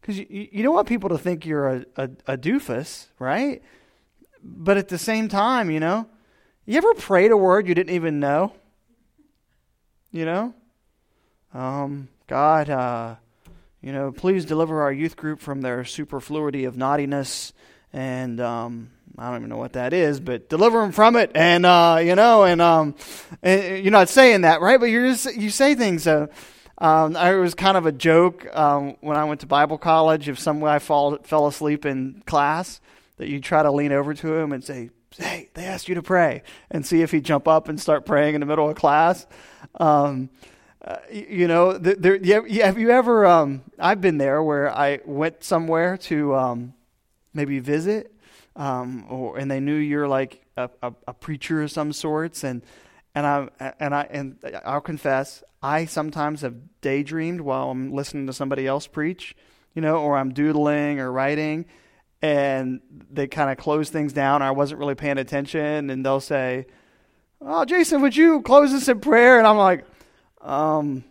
[0.00, 3.62] Because you, you don't want people to think you're a, a, a doofus, right?
[4.42, 6.06] But at the same time, you know,
[6.66, 8.52] you ever prayed a word you didn't even know?
[10.12, 10.54] You know?
[11.54, 13.16] Um, God, uh,
[13.80, 17.54] you know, please deliver our youth group from their superfluity of naughtiness
[17.92, 21.64] and um, I don't even know what that is, but deliver them from it, and
[21.64, 22.94] uh, you know, and um,
[23.42, 24.78] and you're not saying that, right?
[24.78, 26.06] But you're just you say things.
[26.06, 26.26] Uh,
[26.78, 30.28] um, it was kind of a joke um, when I went to Bible college.
[30.28, 32.80] If some guy fall, fell asleep in class,
[33.16, 36.02] that you try to lean over to him and say, hey, they asked you to
[36.02, 39.26] pray, and see if he'd jump up and start praying in the middle of class.
[39.80, 40.30] Um,
[40.84, 42.18] uh, you know, there,
[42.62, 43.26] have you ever?
[43.26, 46.74] Um, I've been there where I went somewhere to um,
[47.34, 48.14] maybe visit,
[48.54, 52.62] um, or and they knew you're like a, a, a, preacher of some sorts, and
[53.14, 58.32] and I and I and I'll confess, I sometimes have daydreamed while I'm listening to
[58.32, 59.34] somebody else preach,
[59.74, 61.66] you know, or I'm doodling or writing,
[62.22, 64.42] and they kind of close things down.
[64.42, 66.66] I wasn't really paying attention, and they'll say,
[67.40, 69.84] "Oh, Jason, would you close this in prayer?" And I'm like,
[70.40, 71.04] "Um,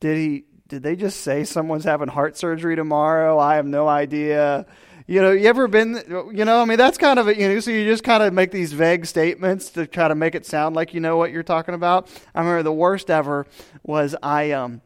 [0.00, 0.44] did he?
[0.68, 3.38] Did they just say someone's having heart surgery tomorrow?
[3.38, 4.66] I have no idea."
[5.08, 6.02] You know, you ever been,
[6.34, 8.32] you know, I mean, that's kind of, a, you know, so you just kind of
[8.32, 11.44] make these vague statements to try to make it sound like you know what you're
[11.44, 12.08] talking about.
[12.34, 13.46] I remember the worst ever
[13.84, 14.80] was I um,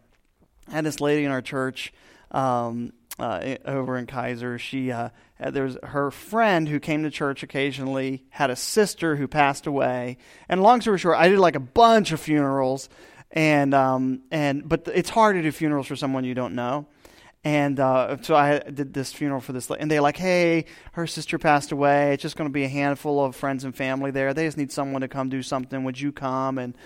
[0.70, 1.94] had this lady in our church
[2.33, 4.59] um, uh, over in Keyser.
[4.59, 9.26] She uh, there was her friend who came to church occasionally had a sister who
[9.26, 10.18] passed away.
[10.50, 12.90] And long story short, I did like a bunch of funerals,
[13.30, 16.88] and um, and but it's hard to do funerals for someone you don't know.
[17.42, 21.07] And uh, so I did this funeral for this, lady and they're like, "Hey, her
[21.07, 22.12] sister passed away.
[22.12, 24.35] It's just going to be a handful of friends and family there.
[24.35, 25.85] They just need someone to come do something.
[25.85, 26.76] Would you come?" And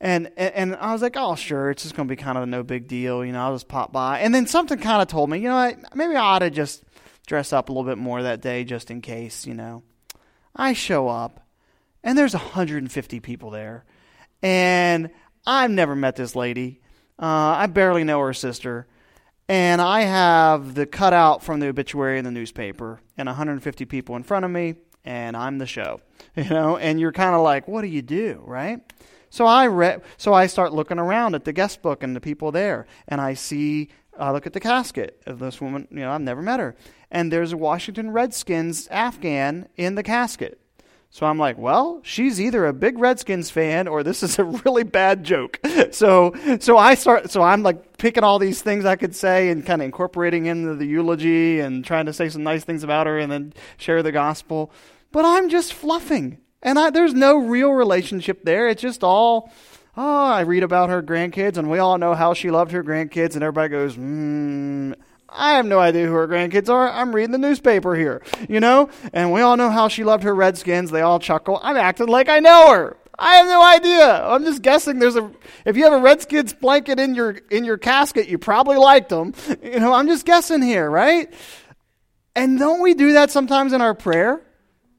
[0.00, 2.62] and and I was like, oh, sure, it's just going to be kind of no
[2.62, 3.40] big deal, you know.
[3.44, 6.14] I'll just pop by, and then something kind of told me, you know, what, maybe
[6.14, 6.84] I ought to just
[7.26, 9.82] dress up a little bit more that day, just in case, you know.
[10.54, 11.46] I show up,
[12.02, 13.84] and there's 150 people there,
[14.42, 15.10] and
[15.46, 16.80] I've never met this lady.
[17.18, 18.86] Uh, I barely know her sister,
[19.48, 24.22] and I have the cutout from the obituary in the newspaper, and 150 people in
[24.22, 26.00] front of me, and I'm the show,
[26.36, 26.76] you know.
[26.76, 28.80] And you're kind of like, what do you do, right?
[29.30, 32.52] So I read, so I start looking around at the guest book and the people
[32.52, 35.86] there, and I see, I look at the casket of this woman.
[35.90, 36.74] You know, I've never met her,
[37.10, 40.60] and there's a Washington Redskins Afghan in the casket.
[41.10, 44.84] So I'm like, well, she's either a big Redskins fan or this is a really
[44.84, 45.60] bad joke.
[45.92, 49.64] So, so I start, so I'm like picking all these things I could say and
[49.64, 53.18] kind of incorporating into the eulogy and trying to say some nice things about her
[53.18, 54.70] and then share the gospel.
[55.12, 56.38] But I'm just fluffing.
[56.62, 58.68] And I, there's no real relationship there.
[58.68, 59.50] It's just all,
[59.96, 63.34] oh, I read about her grandkids, and we all know how she loved her grandkids,
[63.34, 64.92] and everybody goes, hmm.
[65.36, 66.90] I have no idea who her grandkids are.
[66.90, 68.90] I'm reading the newspaper here, you know?
[69.12, 70.90] And we all know how she loved her Redskins.
[70.90, 71.60] They all chuckle.
[71.62, 72.96] I'm acting like I know her.
[73.18, 74.24] I have no idea.
[74.26, 75.30] I'm just guessing there's a
[75.64, 79.34] if you have a Redskins blanket in your in your casket, you probably liked them.
[79.62, 81.32] You know, I'm just guessing here, right?
[82.34, 84.42] And don't we do that sometimes in our prayer?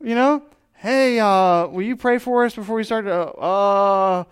[0.01, 0.43] You know?
[0.77, 3.05] hey, uh, will you pray for us before we start?
[3.05, 4.23] To, uh,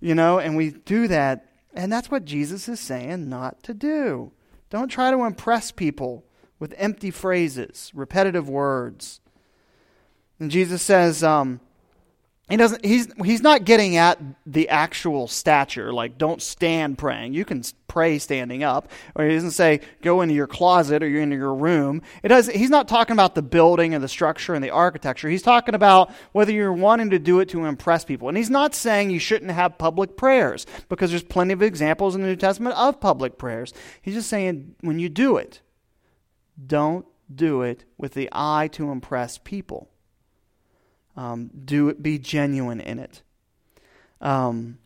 [0.00, 1.46] you know, and we do that.
[1.72, 4.32] And that's what Jesus is saying not to do.
[4.70, 6.24] Don't try to impress people
[6.58, 9.20] with empty phrases, repetitive words.
[10.38, 11.60] And Jesus says, um,
[12.50, 17.32] he doesn't he's he's not getting at the actual stature like don't stand praying.
[17.34, 18.90] You can pray standing up.
[19.14, 22.02] Or he doesn't say go into your closet or you're into your room.
[22.22, 25.28] It does he's not talking about the building and the structure and the architecture.
[25.28, 28.28] He's talking about whether you're wanting to do it to impress people.
[28.28, 32.22] And he's not saying you shouldn't have public prayers because there's plenty of examples in
[32.22, 33.72] the new testament of public prayers.
[34.02, 35.60] He's just saying when you do it
[36.66, 39.88] don't do it with the eye to impress people
[41.16, 43.22] um, do be genuine in it.
[44.20, 44.78] Um,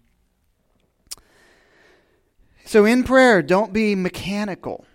[2.64, 4.86] so in prayer, don't be mechanical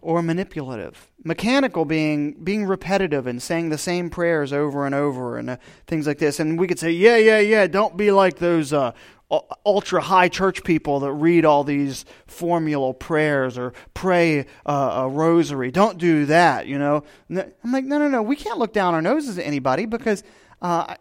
[0.00, 1.08] or manipulative.
[1.24, 6.06] Mechanical being being repetitive and saying the same prayers over and over and uh, things
[6.06, 6.38] like this.
[6.38, 7.66] And we could say, yeah, yeah, yeah.
[7.66, 8.92] Don't be like those uh,
[9.30, 15.70] ultra high church people that read all these formula prayers or pray uh, a rosary.
[15.70, 17.02] Don't do that, you know.
[17.28, 18.22] I'm like, no, no, no.
[18.22, 20.22] We can't look down our noses at anybody because
[20.62, 20.94] uh,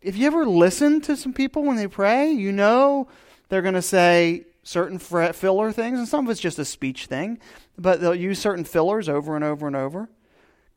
[0.00, 3.08] if you ever listen to some people when they pray, you know
[3.48, 7.38] they're going to say certain filler things, and some of it's just a speech thing,
[7.78, 10.08] but they'll use certain fillers over and over and over.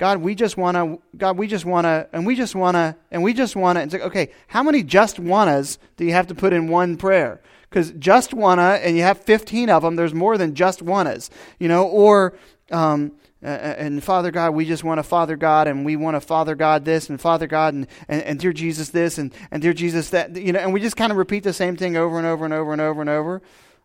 [0.01, 2.95] God, we just want to, God, we just want to, and we just want to,
[3.11, 3.81] and we just want to.
[3.81, 7.39] And say, okay, how many just wannas do you have to put in one prayer?
[7.69, 11.67] Because just wanna, and you have 15 of them, there's more than just wannas, you
[11.67, 12.33] know, or,
[12.71, 13.11] um,
[13.43, 16.83] and Father God, we just want to Father God, and we want to Father God
[16.83, 20.35] this, and Father God, and, and, and dear Jesus this, and, and dear Jesus that,
[20.35, 22.55] you know, and we just kind of repeat the same thing over and over and
[22.55, 23.41] over and over and over.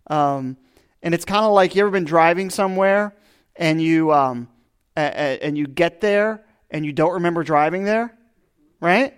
[0.07, 0.57] Um,
[1.03, 3.15] and it's kind of like you ever been driving somewhere
[3.55, 4.49] and you, um,
[4.97, 8.17] and you get there and you don't remember driving there,
[8.81, 9.15] right?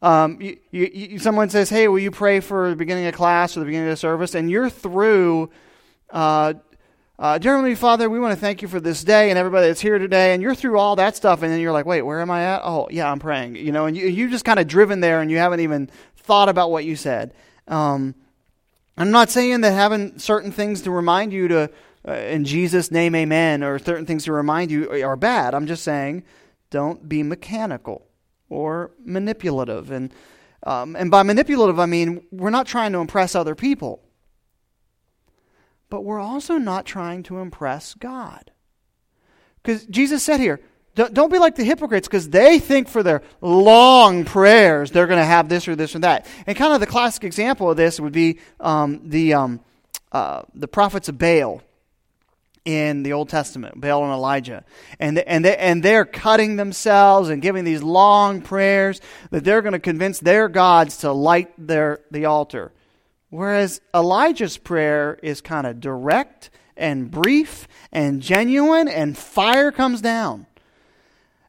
[0.00, 3.60] Um, you, you, someone says, "Hey, will you pray for the beginning of class or
[3.60, 5.50] the beginning of the service?" And you're through
[6.10, 6.54] uh,
[7.20, 9.80] uh, Dear Heavenly Father, we want to thank you for this day and everybody that's
[9.80, 10.34] here today.
[10.34, 12.60] And you're through all that stuff, and then you're like, wait, where am I at?
[12.62, 13.56] Oh, yeah, I'm praying.
[13.56, 16.48] You know, and you, you just kind of driven there and you haven't even thought
[16.48, 17.34] about what you said.
[17.66, 18.14] Um,
[18.96, 21.70] I'm not saying that having certain things to remind you to,
[22.08, 25.54] uh, in Jesus' name, amen, or certain things to remind you are bad.
[25.54, 26.24] I'm just saying
[26.70, 28.06] don't be mechanical
[28.48, 29.90] or manipulative.
[29.90, 30.12] And,
[30.64, 34.02] um, and by manipulative, I mean we're not trying to impress other people
[35.90, 38.50] but we're also not trying to impress God.
[39.62, 40.60] Because Jesus said here,
[40.94, 45.24] don't be like the hypocrites because they think for their long prayers they're going to
[45.24, 46.26] have this or this or that.
[46.46, 49.60] And kind of the classic example of this would be um, the, um,
[50.10, 51.62] uh, the prophets of Baal
[52.68, 54.62] in the Old Testament, Baal and Elijah.
[55.00, 59.00] And, and, they, and they're cutting themselves and giving these long prayers
[59.30, 62.74] that they're going to convince their gods to light their, the altar.
[63.30, 70.46] Whereas Elijah's prayer is kind of direct and brief and genuine, and fire comes down.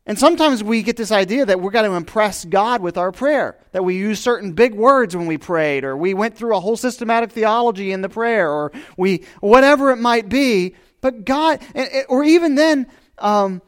[0.06, 3.58] And sometimes we get this idea that we're got to impress God with our prayer,
[3.74, 6.78] that we use certain big words when we prayed, or we went through a whole
[6.78, 10.76] systematic theology in the prayer, or we, whatever it might be.
[11.02, 11.62] But God,
[12.08, 12.88] or even then,
[13.18, 13.62] um,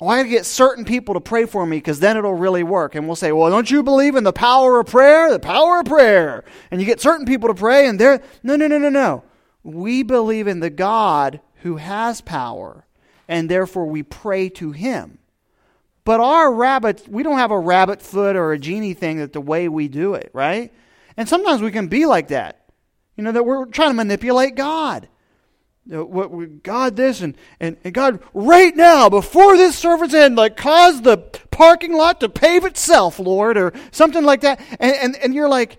[0.00, 2.62] well, I got to get certain people to pray for me because then it'll really
[2.62, 2.94] work.
[2.94, 5.30] And we'll say, well, don't you believe in the power of prayer?
[5.30, 6.44] The power of prayer.
[6.70, 9.24] And you get certain people to pray, and they're, no, no, no, no, no.
[9.64, 12.86] We believe in the God who has power,
[13.26, 15.18] and therefore we pray to him.
[16.04, 19.40] But our rabbit, we don't have a rabbit foot or a genie thing that the
[19.40, 20.72] way we do it, right?
[21.16, 22.70] And sometimes we can be like that.
[23.16, 25.08] You know, that we're trying to manipulate God
[25.88, 31.00] what God this and, and, and God right now before this service end like cause
[31.02, 31.16] the
[31.50, 34.60] parking lot to pave itself Lord or something like that.
[34.78, 35.78] And, and, and you're like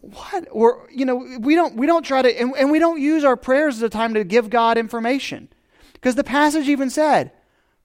[0.00, 0.46] what?
[0.52, 3.36] Or you know we don't we don't try to and, and we don't use our
[3.36, 5.48] prayers as a time to give God information.
[5.94, 7.32] Because the passage even said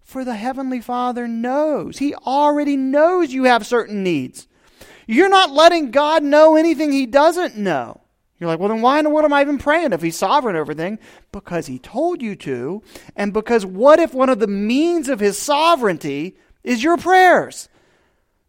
[0.03, 1.97] for the heavenly Father knows.
[1.97, 4.47] He already knows you have certain needs.
[5.07, 8.00] You're not letting God know anything he doesn't know
[8.41, 10.55] you're like, well, then why in the world am I even praying if he's sovereign
[10.55, 10.97] over everything?
[11.31, 12.81] Because he told you to.
[13.15, 17.69] And because what if one of the means of his sovereignty is your prayers?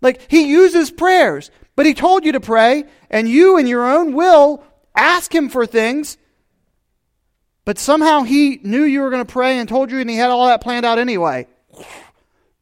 [0.00, 4.14] Like, he uses prayers, but he told you to pray, and you, in your own
[4.14, 4.64] will,
[4.96, 6.16] ask him for things.
[7.66, 10.30] But somehow he knew you were going to pray and told you, and he had
[10.30, 11.46] all that planned out anyway.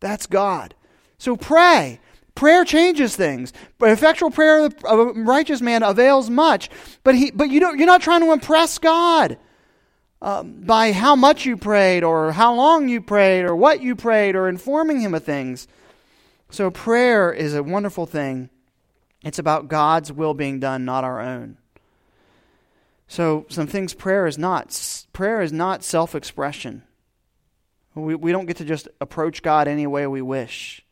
[0.00, 0.74] That's God.
[1.16, 2.00] So pray.
[2.40, 3.52] Prayer changes things.
[3.76, 6.70] But effectual prayer of a righteous man avails much.
[7.04, 9.36] But, he, but you don't, you're not trying to impress God
[10.22, 14.36] um, by how much you prayed or how long you prayed or what you prayed
[14.36, 15.68] or informing him of things.
[16.48, 18.48] So prayer is a wonderful thing.
[19.22, 21.58] It's about God's will being done, not our own.
[23.06, 25.04] So some things prayer is not.
[25.12, 26.84] Prayer is not self-expression.
[27.94, 30.82] We, we don't get to just approach God any way we wish.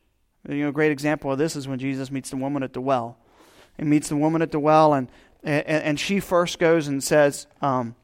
[0.49, 2.81] You know, a great example of this is when Jesus meets the woman at the
[2.81, 3.19] well.
[3.77, 5.09] He meets the woman at the well, and
[5.45, 7.95] and, and she first goes and says, um,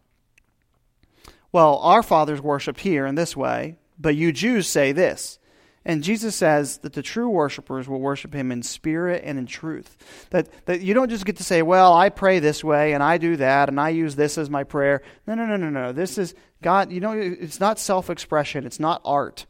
[1.52, 5.38] "Well, our fathers worshipped here in this way, but you Jews say this."
[5.86, 10.26] And Jesus says that the true worshipers will worship him in spirit and in truth.
[10.30, 13.18] That, that you don't just get to say, well, I pray this way and I
[13.18, 15.02] do that and I use this as my prayer.
[15.26, 15.92] No, no, no, no, no.
[15.92, 19.44] This is God, you know, it's not self expression, it's not art.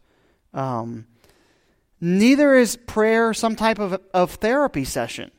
[0.52, 1.06] Um,
[2.06, 5.30] Neither is prayer some type of, of therapy session.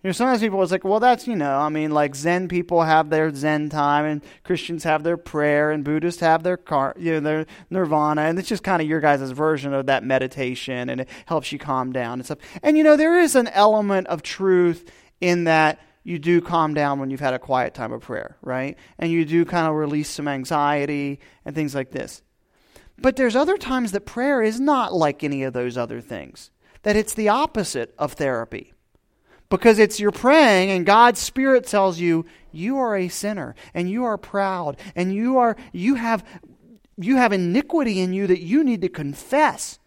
[0.00, 2.82] You know, sometimes people are like, well, that's, you know, I mean, like Zen people
[2.82, 7.14] have their Zen time, and Christians have their prayer, and Buddhists have their, car, you
[7.14, 11.00] know, their nirvana, and it's just kind of your guys' version of that meditation, and
[11.00, 12.38] it helps you calm down and stuff.
[12.62, 14.88] And, you know, there is an element of truth
[15.20, 18.78] in that you do calm down when you've had a quiet time of prayer, right?
[19.00, 22.22] And you do kind of release some anxiety and things like this.
[22.98, 26.50] But there's other times that prayer is not like any of those other things,
[26.82, 28.72] that it's the opposite of therapy.
[29.50, 34.04] Because it's you're praying and God's spirit tells you you are a sinner and you
[34.04, 36.24] are proud and you are you have
[36.96, 39.78] you have iniquity in you that you need to confess.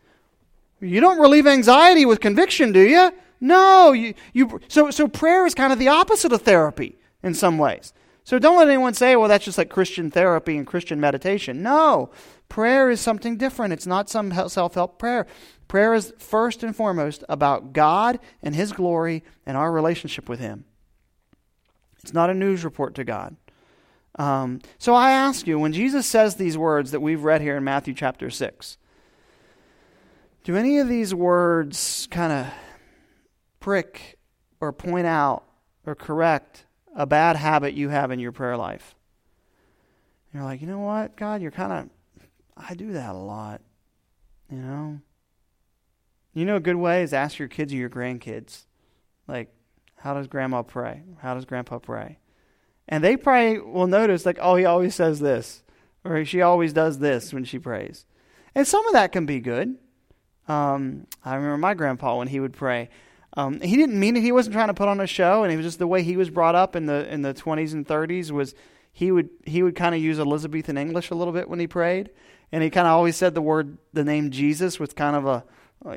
[0.80, 3.12] You don't relieve anxiety with conviction, do you?
[3.39, 7.58] No, you, you so so prayer is kind of the opposite of therapy in some
[7.58, 7.93] ways.
[8.24, 11.64] So don't let anyone say, well, that's just like Christian therapy and Christian meditation.
[11.64, 12.10] No,
[12.49, 13.73] prayer is something different.
[13.73, 15.27] It's not some self help prayer.
[15.67, 20.65] Prayer is first and foremost about God and His glory and our relationship with Him.
[22.03, 23.35] It's not a news report to God.
[24.17, 27.63] Um, so I ask you, when Jesus says these words that we've read here in
[27.63, 28.77] Matthew chapter 6,
[30.43, 32.47] do any of these words kind of
[33.59, 34.17] prick
[34.59, 35.43] or point out
[35.85, 38.95] or correct a bad habit you have in your prayer life.
[40.33, 41.89] You're like, you know what, God, you're kind of,
[42.58, 43.62] I do that a lot.
[44.51, 44.99] You know?
[46.34, 48.66] You know, a good way is ask your kids or your grandkids,
[49.28, 49.51] like,
[49.95, 51.01] how does grandma pray?
[51.20, 52.20] How does grandpa pray?
[52.88, 55.64] And they probably will notice, like, oh, he always says this,
[56.03, 58.05] or she always does this when she prays.
[58.53, 59.78] And some of that can be good.
[60.47, 62.89] Um, I remember my grandpa when he would pray.
[63.36, 64.22] Um, he didn't mean it.
[64.22, 66.18] He wasn't trying to put on a show, and it was just the way he
[66.18, 68.55] was brought up in the in the 20s and 30s was
[68.91, 72.10] he would he would kind of use Elizabethan English a little bit when he prayed,
[72.51, 75.43] and he kind of always said the word the name Jesus with kind of a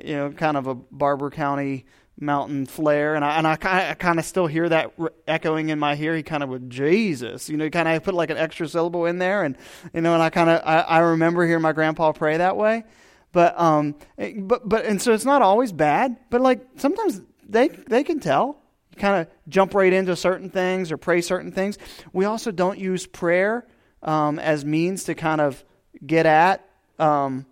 [0.05, 1.86] you know kind of a Barbour County
[2.20, 3.57] mountain flair, and I and I
[3.94, 4.92] kind of still hear that
[5.26, 6.14] echoing in my ear.
[6.14, 9.07] He kind of would Jesus, you know, he kind of put like an extra syllable
[9.07, 9.57] in there, and
[9.94, 12.84] you know, and I kind of I, I remember hearing my grandpa pray that way.
[13.32, 17.68] But um, eh, but but and so it's not always bad, but like sometimes they
[17.68, 18.61] they can tell.
[18.96, 21.78] kind of jump right into certain things or pray certain things.
[22.12, 23.66] We also don't use prayer
[24.03, 25.64] um, as means to kind of
[26.05, 26.66] get at
[26.98, 27.46] um,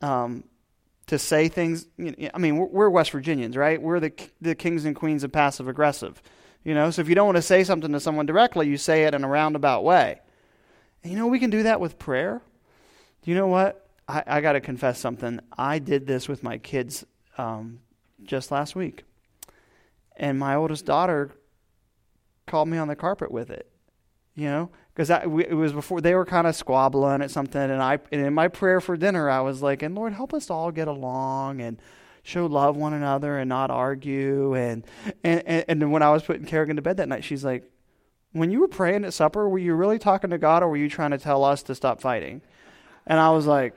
[0.00, 0.44] um,
[1.06, 1.86] to say things.
[1.98, 3.80] I mean, we're West Virginians, right?
[3.80, 6.22] We're the the kings and queens of passive aggressive.
[6.64, 9.04] You know, so if you don't want to say something to someone directly, you say
[9.04, 10.20] it in a roundabout way.
[11.02, 12.40] And you know, we can do that with prayer.
[13.22, 13.86] Do you know what?
[14.08, 15.40] I, I got to confess something.
[15.56, 17.04] I did this with my kids
[17.36, 17.80] um,
[18.22, 19.04] just last week.
[20.16, 21.32] And my oldest daughter
[22.46, 23.70] called me on the carpet with it,
[24.34, 27.60] you know, because it was before they were kind of squabbling at something.
[27.60, 30.50] And I, and in my prayer for dinner, I was like, and Lord, help us
[30.50, 31.80] all get along and
[32.22, 34.54] show love one another and not argue.
[34.54, 34.84] And,
[35.22, 37.70] and, and, and when I was putting Kerrigan to bed that night, she's like,
[38.32, 40.88] when you were praying at supper, were you really talking to God or were you
[40.88, 42.42] trying to tell us to stop fighting?
[43.06, 43.76] And I was like,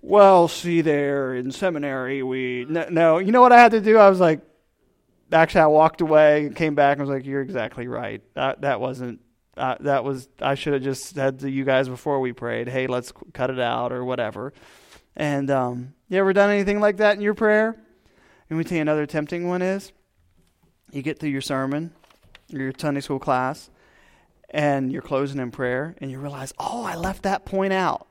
[0.00, 3.98] well, see there in seminary, we no, no, You know what I had to do?
[3.98, 4.40] I was like,
[5.32, 8.22] actually, I walked away and came back and was like, you're exactly right.
[8.34, 9.20] That that wasn't.
[9.54, 12.86] Uh, that was I should have just said to you guys before we prayed, "Hey,
[12.86, 14.54] let's cut it out" or whatever.
[15.14, 17.76] And um, you ever done anything like that in your prayer?
[18.48, 19.92] And we tell you another tempting one is
[20.90, 21.92] you get through your sermon
[22.52, 23.70] your Sunday school class,
[24.50, 28.06] and you're closing in prayer, and you realize, oh, I left that point out.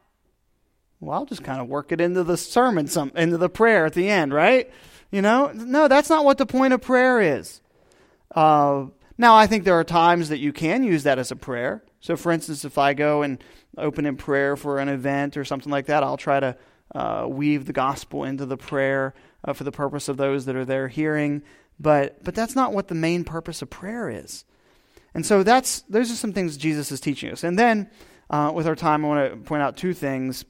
[1.00, 3.94] Well, I'll just kind of work it into the sermon, some into the prayer at
[3.94, 4.72] the end, right?
[5.12, 7.62] You know, no, that's not what the point of prayer is.
[8.34, 8.86] Uh,
[9.18, 11.84] now, I think there are times that you can use that as a prayer.
[12.00, 13.44] So, for instance, if I go and
[13.78, 16.58] open in prayer for an event or something like that, I'll try to
[16.96, 20.66] uh, weave the gospel into the prayer uh, for the purpose of those that are
[20.66, 21.44] there hearing.
[21.80, 24.46] But but that's not what the main purpose of prayer is.
[25.14, 27.44] And so that's those are some things Jesus is teaching us.
[27.44, 27.90] And then
[28.30, 30.46] uh, with our time, I want to point out two things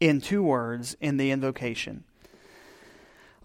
[0.00, 2.04] in two words in the invocation.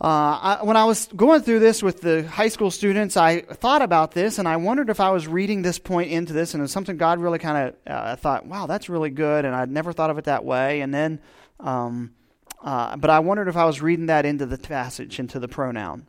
[0.02, 3.82] Uh, I, when I was going through this with the high school students, I thought
[3.82, 6.64] about this and I wondered if I was reading this point into this, and it
[6.64, 9.94] was something God really kind of uh, thought, wow, that's really good, and I'd never
[9.94, 10.82] thought of it that way.
[10.82, 11.22] And then,
[11.60, 12.14] um,
[12.62, 16.08] uh, but I wondered if I was reading that into the passage, into the pronoun.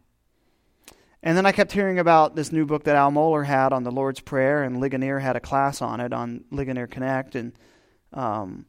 [1.22, 3.90] And then I kept hearing about this new book that Al Mohler had on the
[3.90, 7.52] Lord's Prayer, and Ligonier had a class on it on Ligonier Connect, and
[8.12, 8.66] um,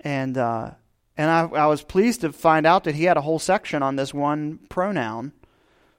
[0.00, 0.72] and uh,
[1.16, 3.96] and I, I, was pleased to find out that he had a whole section on
[3.96, 5.32] this one pronoun.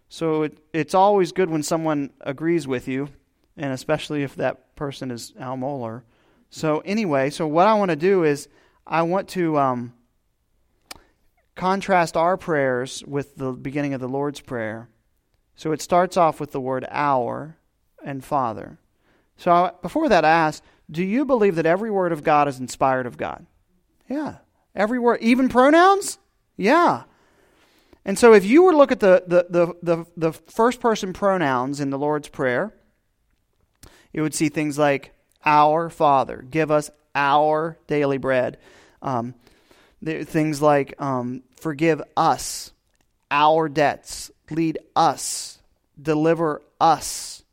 [0.09, 3.09] So it, it's always good when someone agrees with you,
[3.57, 6.03] and especially if that person is Al Mohler.
[6.49, 8.47] So, anyway, so what I want to do is
[8.85, 9.93] I want to um,
[11.55, 14.89] contrast our prayers with the beginning of the Lord's Prayer.
[15.55, 17.57] So it starts off with the word our
[18.03, 18.77] and Father.
[19.37, 22.59] So I, before that, I asked, do you believe that every word of God is
[22.59, 23.45] inspired of God?
[24.07, 24.35] Yeah.
[24.75, 26.19] Every word, even pronouns?
[26.57, 27.03] Yeah.
[28.03, 31.13] And so if you were to look at the, the, the, the, the first person
[31.13, 32.73] pronouns in the Lord's Prayer,
[34.13, 35.13] you would see things like
[35.43, 38.57] our Father, give us our daily bread.
[39.01, 39.33] Um,
[40.03, 42.71] things like um, forgive us
[43.31, 45.59] our debts, lead us,
[45.99, 47.43] deliver us.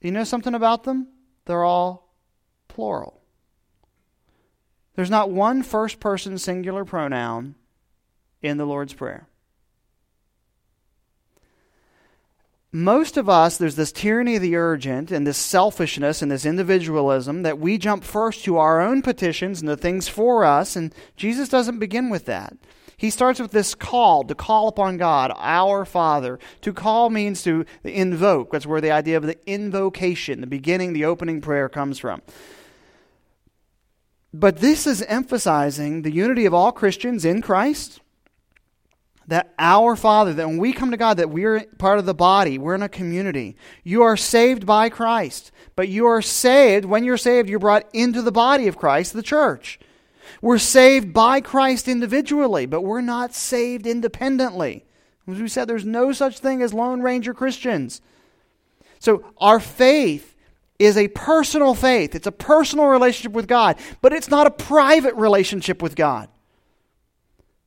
[0.00, 1.08] You know something about them?
[1.44, 2.14] They're all
[2.68, 3.19] plural.
[5.00, 7.54] There's not one first person singular pronoun
[8.42, 9.26] in the Lord's Prayer.
[12.70, 17.44] Most of us, there's this tyranny of the urgent and this selfishness and this individualism
[17.44, 21.48] that we jump first to our own petitions and the things for us, and Jesus
[21.48, 22.54] doesn't begin with that.
[22.98, 26.38] He starts with this call to call upon God, our Father.
[26.60, 28.52] To call means to invoke.
[28.52, 32.20] That's where the idea of the invocation, the beginning, the opening prayer comes from.
[34.32, 38.00] But this is emphasizing the unity of all Christians in Christ,
[39.26, 42.58] that our Father, that when we come to God, that we're part of the body,
[42.58, 43.56] we're in a community.
[43.82, 48.22] You are saved by Christ, but you are saved, when you're saved, you're brought into
[48.22, 49.78] the body of Christ, the church.
[50.40, 54.84] We're saved by Christ individually, but we're not saved independently.
[55.28, 58.00] As we said, there's no such thing as Lone Ranger Christians.
[58.98, 60.29] So our faith
[60.80, 62.14] is a personal faith.
[62.14, 66.28] It's a personal relationship with God, but it's not a private relationship with God.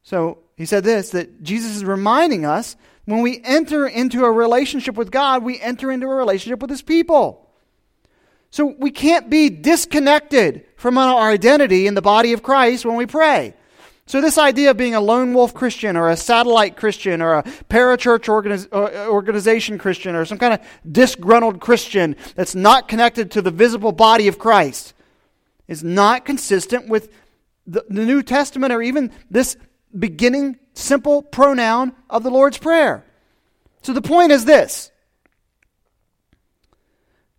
[0.02, 4.96] So he said this that Jesus is reminding us when we enter into a relationship
[4.96, 7.50] with God, we enter into a relationship with his people.
[8.50, 13.06] So we can't be disconnected from our identity in the body of Christ when we
[13.06, 13.54] pray.
[14.06, 17.44] So, this idea of being a lone wolf Christian or a satellite Christian or a
[17.44, 23.42] parachurch organiz- uh, organization Christian or some kind of disgruntled Christian that's not connected to
[23.42, 24.94] the visible body of Christ
[25.70, 27.14] is not consistent with
[27.66, 29.56] the, the New Testament or even this
[29.98, 33.06] beginning simple pronoun of the Lord's Prayer.
[33.84, 34.92] So, the point is this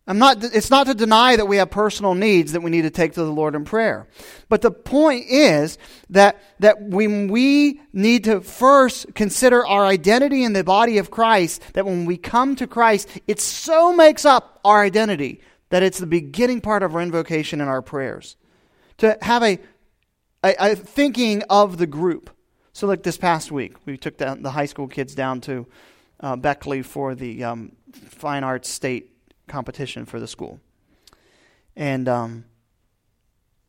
[0.07, 2.90] I'm not, it's not to deny that we have personal needs that we need to
[2.90, 4.07] take to the Lord in prayer.
[4.50, 5.78] But the point is
[6.11, 11.62] that, that when we need to first consider our identity in the body of Christ,
[11.72, 15.40] that when we come to Christ, it so makes up our identity
[15.70, 18.36] that it's the beginning part of our invocation and our prayers.
[18.98, 19.59] To have a,
[20.42, 22.30] a, a thinking of the group.
[22.74, 25.66] So, like this past week, we took the, the high school kids down to
[26.20, 29.14] uh, Beckley for the um, Fine Arts State
[29.47, 30.61] competition for the school.
[31.76, 32.45] And um,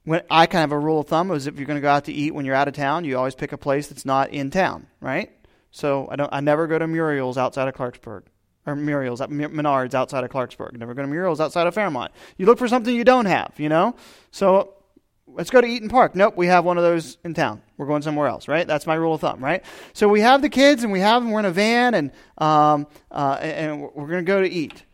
[0.03, 1.89] when I kind of have a rule of thumb is if you're going to go
[1.89, 4.29] out to eat when you're out of town, you always pick a place that's not
[4.29, 5.31] in town, right?
[5.71, 6.31] So I don't.
[6.31, 8.23] I never go to Muriel's outside of Clarksburg,
[8.65, 10.71] or Muriel's at Menards outside of Clarksburg.
[10.73, 12.13] I never go to Muriel's outside of Fairmont.
[12.37, 13.95] You look for something you don't have, you know.
[14.31, 14.75] So
[15.27, 16.15] let's go to Eat'n Park.
[16.15, 17.61] Nope, we have one of those in town.
[17.75, 18.65] We're going somewhere else, right?
[18.65, 19.65] That's my rule of thumb, right?
[19.91, 21.31] So we have the kids, and we have them.
[21.31, 24.84] We're in a van, and um, uh, and we're going to go to eat.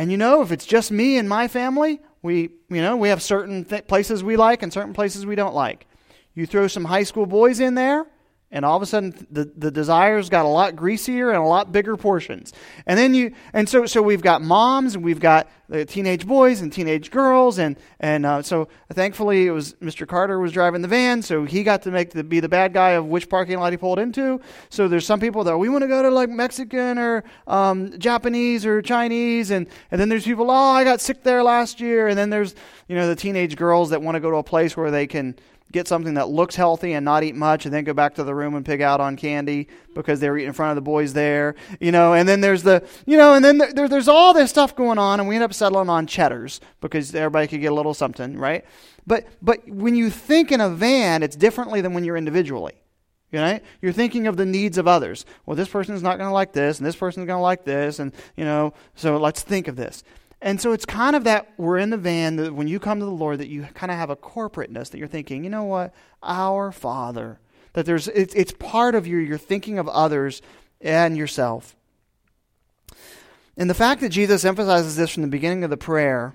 [0.00, 3.20] And you know, if it's just me and my family, we, you know, we have
[3.20, 5.86] certain th- places we like and certain places we don't like.
[6.32, 8.06] You throw some high school boys in there,
[8.52, 11.70] and all of a sudden the, the desires got a lot greasier and a lot
[11.70, 12.52] bigger portions.
[12.84, 16.60] And then you and so so we've got moms and we've got the teenage boys
[16.60, 17.58] and teenage girls.
[17.58, 21.62] And and uh, so thankfully it was mr carter was driving the van so he
[21.62, 24.40] got to make the, be the bad guy of which parking lot he pulled into.
[24.68, 28.66] So there's some people that we want to go to like mexican or um, japanese
[28.66, 29.52] or chinese.
[29.52, 32.08] And and then there's people oh i got sick there last year.
[32.08, 32.56] And then there's
[32.88, 35.36] you know the teenage girls that want to go to a place where they can
[35.72, 38.34] get something that looks healthy and not eat much and then go back to the
[38.34, 41.12] room and pick out on candy because they were eating in front of the boys
[41.12, 44.50] there you know and then there's the you know and then there, there's all this
[44.50, 47.74] stuff going on and we end up settling on cheddars because everybody could get a
[47.74, 48.64] little something right
[49.06, 52.74] but but when you think in a van it's differently than when you're individually
[53.32, 55.24] you know, you're thinking of the needs of others.
[55.46, 58.00] Well, this person's not going to like this, and this person's going to like this,
[58.00, 60.02] and you know, so let's think of this.
[60.42, 63.04] And so it's kind of that we're in the van that when you come to
[63.04, 65.94] the Lord that you kind of have a corporateness that you're thinking, you know what,
[66.22, 67.38] our Father.
[67.74, 69.18] That there's it's, it's part of you.
[69.18, 70.40] You're thinking of others
[70.80, 71.76] and yourself.
[73.56, 76.34] And the fact that Jesus emphasizes this from the beginning of the prayer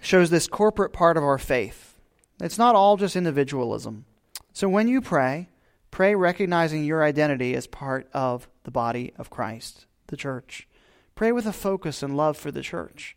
[0.00, 1.96] shows this corporate part of our faith.
[2.40, 4.06] It's not all just individualism.
[4.52, 5.48] So when you pray,
[5.90, 10.66] pray recognizing your identity as part of the body of Christ, the church.
[11.14, 13.16] Pray with a focus and love for the church.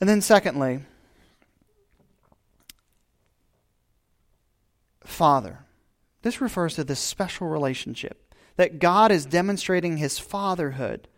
[0.00, 0.80] And then, secondly,
[5.02, 5.60] Father.
[6.22, 11.08] This refers to this special relationship that God is demonstrating his fatherhood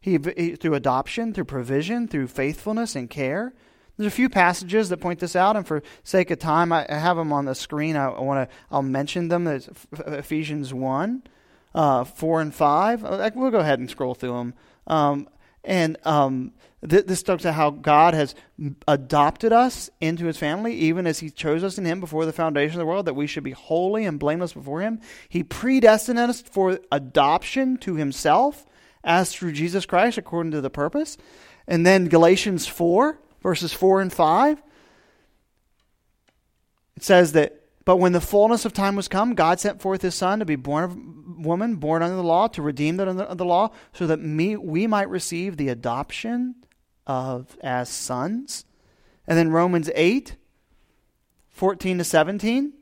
[0.00, 3.54] he, through adoption, through provision, through faithfulness and care.
[3.96, 7.16] There's a few passages that point this out, and for sake of time, I have
[7.16, 7.96] them on the screen.
[7.96, 9.44] I, want to I'll mention them.
[9.44, 9.70] There's
[10.06, 11.22] Ephesians one,
[11.74, 13.04] uh, four and five.
[13.04, 14.54] Uh, we'll go ahead and scroll through them.
[14.86, 15.28] Um,
[15.64, 16.52] and um,
[16.88, 18.34] th- this talks about how God has
[18.86, 22.76] adopted us into his family, even as he chose us in him before the foundation
[22.76, 25.00] of the world, that we should be holy and blameless before him.
[25.28, 28.64] He predestined us for adoption to himself,
[29.02, 31.16] as through Jesus Christ, according to the purpose.
[31.66, 34.62] And then Galatians 4, verses 4 and 5,
[36.96, 40.16] it says that but when the fullness of time was come, God sent forth his
[40.16, 40.98] Son to be born of
[41.38, 45.08] woman, born under the law, to redeem the, the law, so that me, we might
[45.08, 46.56] receive the adoption
[47.06, 48.64] of as sons.
[49.28, 50.34] And then Romans 8,
[51.50, 52.72] 14 to 17.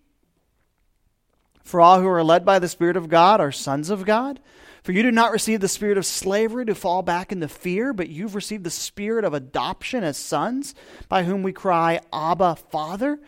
[1.63, 4.41] For all who are led by the Spirit of God are sons of God.
[4.83, 8.09] For you did not receive the spirit of slavery to fall back into fear, but
[8.09, 10.75] you've received the spirit of adoption as sons,
[11.09, 13.19] by whom we cry, Abba, Father.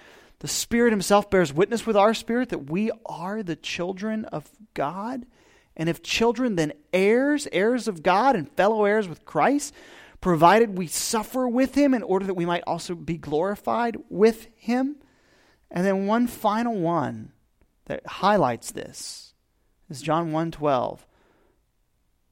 [0.41, 5.27] The Spirit Himself bears witness with our spirit that we are the children of God.
[5.77, 9.75] And if children, then heirs, heirs of God, and fellow heirs with Christ,
[10.21, 14.97] provided we suffer with Him in order that we might also be glorified with Him.
[15.71, 17.33] And then one final one
[17.87, 19.35] that highlights this
[19.89, 21.07] is John 1:12.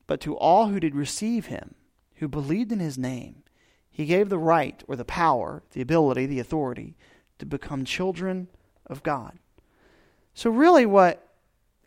[0.07, 1.75] But to all who did receive him,
[2.17, 3.43] who believed in his name,
[3.91, 6.97] he gave the right or the power, the ability, the authority
[7.45, 8.49] to become children
[8.87, 9.39] of God.
[10.35, 11.21] So really what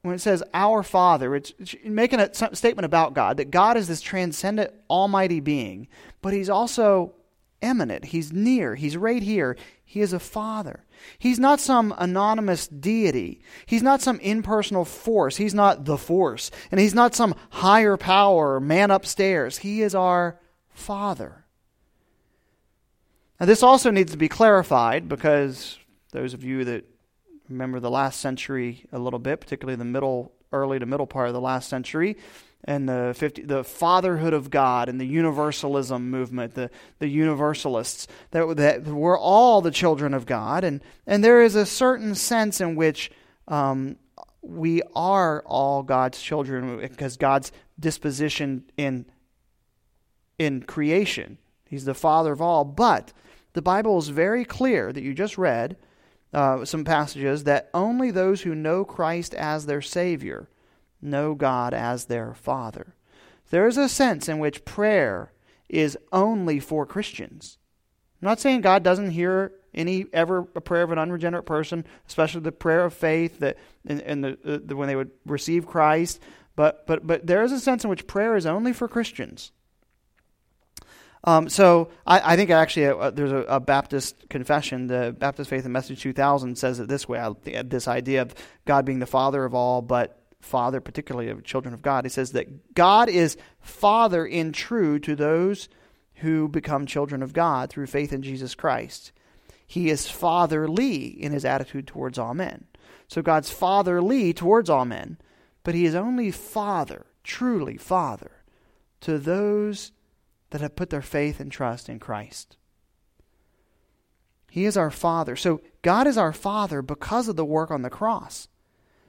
[0.04, 3.90] when it says our Father, it's, it's making a statement about God that God is
[3.90, 5.88] this transcendent, almighty being,
[6.22, 7.14] but He's also
[7.62, 8.06] immanent.
[8.06, 8.76] He's near.
[8.76, 9.58] He's right here.
[9.84, 10.86] He is a Father.
[11.18, 13.42] He's not some anonymous deity.
[13.66, 15.38] He's not some impersonal force.
[15.38, 16.52] He's not the force.
[16.72, 19.58] And He's not some higher power, man upstairs.
[19.58, 20.40] He is our
[20.70, 21.47] Father.
[23.40, 25.78] Now, this also needs to be clarified because
[26.12, 26.86] those of you that
[27.50, 31.34] remember the last century a little bit, particularly the middle, early to middle part of
[31.34, 32.18] the last century,
[32.64, 38.58] and the 50, the fatherhood of God and the universalism movement, the, the universalists, that,
[38.58, 40.64] that we're all the children of God.
[40.64, 43.12] And, and there is a certain sense in which
[43.48, 43.98] um,
[44.42, 49.06] we are all God's children because God's disposition in,
[50.40, 51.38] in creation.
[51.70, 52.66] He's the father of all.
[52.66, 53.14] But
[53.58, 55.78] the Bible is very clear that you just read
[56.32, 60.48] uh, some passages that only those who know Christ as their Savior
[61.02, 62.94] know God as their Father.
[63.50, 65.34] There is a sense in which prayer
[65.68, 67.58] is only for Christians.
[68.22, 72.42] I'm not saying God doesn't hear any ever a prayer of an unregenerate person, especially
[72.42, 76.22] the prayer of faith that and the, the, when they would receive Christ.
[76.56, 79.52] But but but there is a sense in which prayer is only for Christians.
[81.24, 85.64] Um, so I, I, think actually uh, there's a, a, Baptist confession, the Baptist Faith
[85.66, 89.44] and Message 2000 says it this way: I, this idea of God being the Father
[89.44, 92.06] of all, but Father, particularly of children of God.
[92.06, 95.70] He says that God is Father in true to those
[96.16, 99.12] who become children of God through faith in Jesus Christ.
[99.66, 102.66] He is fatherly in his attitude towards all men.
[103.08, 105.18] So God's fatherly towards all men,
[105.64, 108.32] but he is only Father, truly Father,
[109.02, 109.92] to those
[110.50, 112.58] that have put their faith and trust in Christ.
[114.50, 115.36] He is our Father.
[115.36, 118.48] So God is our Father because of the work on the cross.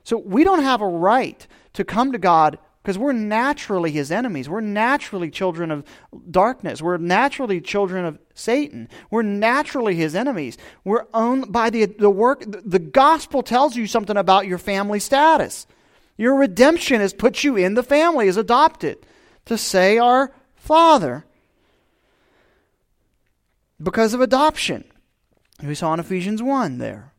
[0.04, 4.48] So we don't have a right to come to God because we're naturally his enemies.
[4.48, 5.84] We're naturally children of
[6.30, 6.80] darkness.
[6.80, 8.88] We're naturally children of Satan.
[9.10, 10.56] We're naturally his enemies.
[10.84, 12.44] We're owned by the, the work.
[12.46, 15.66] The gospel tells you something about your family status.
[16.16, 18.98] Your redemption has put you in the family, is adopted
[19.44, 21.26] to say our Father
[23.82, 24.84] because of adoption.
[25.62, 27.12] We saw in Ephesians 1 there.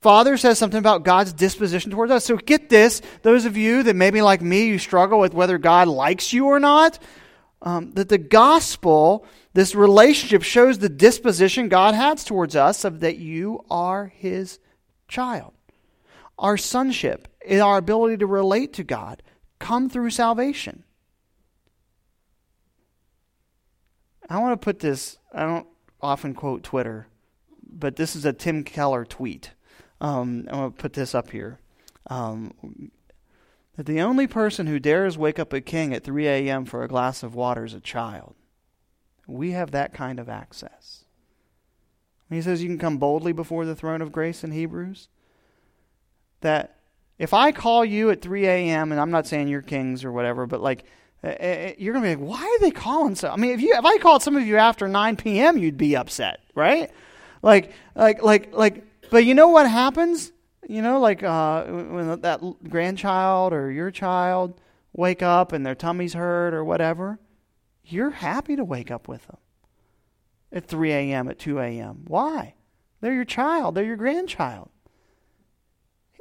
[0.00, 2.24] Father says something about God's disposition towards us.
[2.24, 5.86] So get this, those of you that maybe like me, you struggle with whether God
[5.86, 6.98] likes you or not,
[7.62, 9.24] um, that the gospel,
[9.54, 14.58] this relationship shows the disposition God has towards us of that you are his
[15.06, 15.52] child.
[16.36, 19.22] Our sonship, our ability to relate to God,
[19.60, 20.82] come through salvation.
[24.28, 25.66] I want to put this, I don't
[26.02, 27.06] often quote Twitter,
[27.62, 29.52] but this is a Tim Keller tweet.
[30.00, 31.58] Um, I'm going to put this up here.
[32.08, 32.90] Um,
[33.76, 36.64] that the only person who dares wake up a king at 3 a.m.
[36.64, 38.34] for a glass of water is a child.
[39.26, 41.04] We have that kind of access.
[42.28, 45.08] He says you can come boldly before the throne of grace in Hebrews.
[46.40, 46.78] That
[47.18, 50.46] if I call you at 3 a.m., and I'm not saying you're kings or whatever,
[50.46, 50.84] but like,
[51.24, 53.30] Uh, uh, uh, you're going to be like, why are they calling so?
[53.30, 55.96] I mean, if you if I called some of you after 9 p.m., you'd be
[55.96, 56.90] upset, right?
[57.42, 60.32] Like, like, like, like, but you know what happens?
[60.68, 64.60] You know, like uh, when that grandchild or your child
[64.92, 67.18] wake up and their tummy's hurt or whatever,
[67.84, 69.38] you're happy to wake up with them
[70.52, 72.04] at 3 a.m., at 2 a.m.
[72.06, 72.54] Why?
[73.00, 74.70] They're your child, they're your grandchild.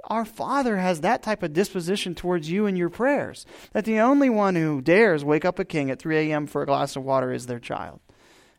[0.06, 3.46] Our Father has that type of disposition towards you and your prayers.
[3.74, 6.48] That the only one who dares wake up a king at 3 a.m.
[6.48, 8.00] for a glass of water is their child.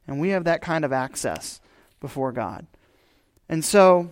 [0.07, 1.61] And we have that kind of access
[2.01, 2.66] before God.
[3.49, 4.11] And so,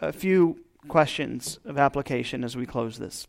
[0.00, 3.26] a few questions of application as we close this.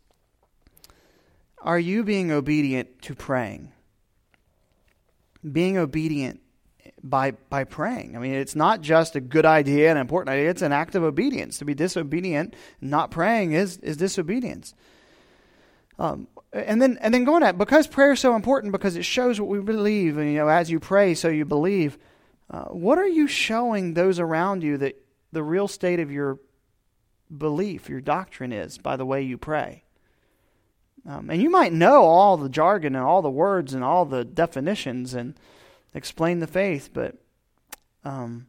[1.62, 3.72] Are you being obedient to praying?
[5.50, 6.40] Being obedient
[7.04, 8.16] by by praying.
[8.16, 10.50] I mean, it's not just a good idea, an important idea.
[10.50, 11.58] It's an act of obedience.
[11.58, 14.74] To be disobedient, not praying is is disobedience.
[15.98, 19.38] Um, and then and then going at because prayer is so important because it shows
[19.38, 20.16] what we believe.
[20.16, 21.98] And you know, as you pray, so you believe.
[22.50, 25.02] Uh, what are you showing those around you that
[25.32, 26.38] the real state of your
[27.36, 29.84] belief, your doctrine is by the way you pray.
[31.06, 34.24] Um, and you might know all the jargon and all the words and all the
[34.24, 35.34] definitions and
[35.94, 37.16] explain the faith, but
[38.04, 38.46] um,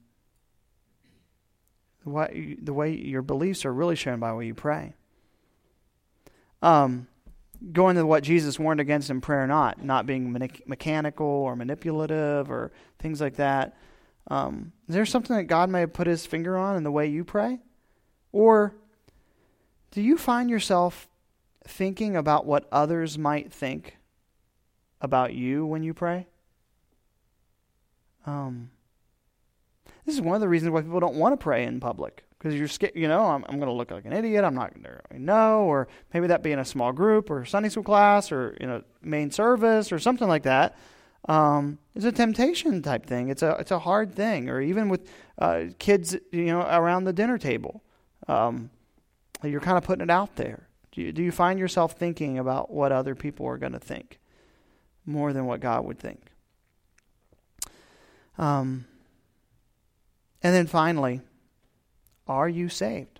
[2.06, 4.94] the way your beliefs are really shown by way you pray.
[6.62, 7.08] Um,
[7.72, 10.32] going to what Jesus warned against in prayer, not not being
[10.66, 13.78] mechanical or manipulative or things like that.
[14.28, 17.08] Um, is there something that God may have put His finger on in the way
[17.08, 17.60] you pray,
[18.32, 18.76] or
[19.92, 21.08] do you find yourself
[21.68, 23.98] thinking about what others might think
[25.02, 26.28] about you when you pray?
[28.26, 28.72] Um,
[30.06, 32.56] this is one of the reasons why people don't want to pray in public because
[32.56, 32.94] you're scared.
[32.96, 34.44] You know, I'm, I'm going to look like an idiot.
[34.44, 37.70] I'm not going to know, or maybe that be in a small group or Sunday
[37.70, 40.78] school class or in a main service or something like that.
[41.28, 43.30] Um, it's a temptation type thing.
[43.30, 45.10] It's a it's a hard thing, or even with
[45.40, 47.84] uh, kids, you know, around the dinner table,
[48.28, 48.70] um,
[49.44, 50.68] you're kind of putting it out there.
[50.92, 54.20] Do you, do you find yourself thinking about what other people are going to think
[55.06, 56.28] more than what God would think?
[58.38, 58.86] Um,
[60.42, 61.22] and then finally,
[62.28, 63.20] are you saved?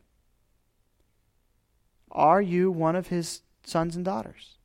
[2.12, 4.58] Are you one of his sons and daughters?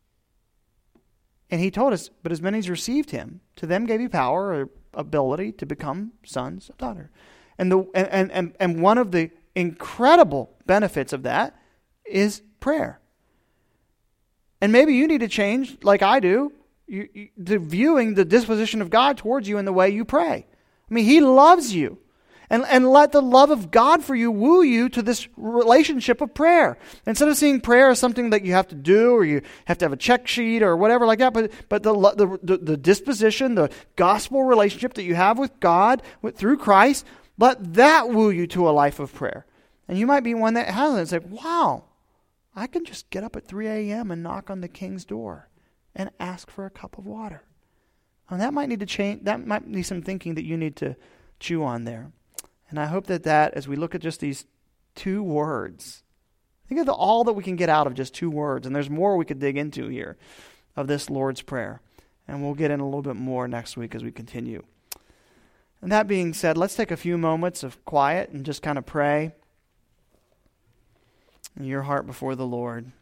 [1.51, 4.55] And he told us, but as many as received him, to them gave he power
[4.55, 7.11] or ability to become sons of daughter.
[7.59, 11.57] And the and, and, and one of the incredible benefits of that
[12.05, 13.01] is prayer.
[14.61, 16.53] And maybe you need to change, like I do,
[16.91, 20.45] you, you, to viewing the disposition of God towards you in the way you pray.
[20.91, 21.99] I mean, He loves you.
[22.53, 26.35] And, and let the love of God for you woo you to this relationship of
[26.35, 26.79] prayer.
[27.07, 29.85] Instead of seeing prayer as something that you have to do or you have to
[29.85, 31.95] have a check sheet or whatever like that, but, but the,
[32.43, 37.07] the, the, disposition, the gospel relationship that you have with God with, through Christ,
[37.39, 39.47] let that woo you to a life of prayer.
[39.87, 41.03] And you might be one that hasn't.
[41.03, 41.85] It's like, wow,
[42.57, 44.11] I can just get up at 3 a.m.
[44.11, 45.50] and knock on the king's door
[45.95, 47.43] and ask for a cup of water.
[48.29, 49.25] And that might need to change.
[49.25, 50.97] That might be some thinking that you need to
[51.41, 52.13] chew on there.
[52.69, 54.47] And I hope that that, as we look at just these
[54.95, 56.05] two words,
[56.69, 58.67] think of the, all that we can get out of just two words.
[58.67, 60.17] And there's more we could dig into here
[60.77, 61.81] of this Lord's Prayer.
[62.29, 64.63] And we'll get in a little bit more next week as we continue.
[65.83, 68.87] And that being said, let's take a few moments of quiet and just kind of
[68.87, 69.33] pray
[71.57, 72.93] in your heart before the Lord.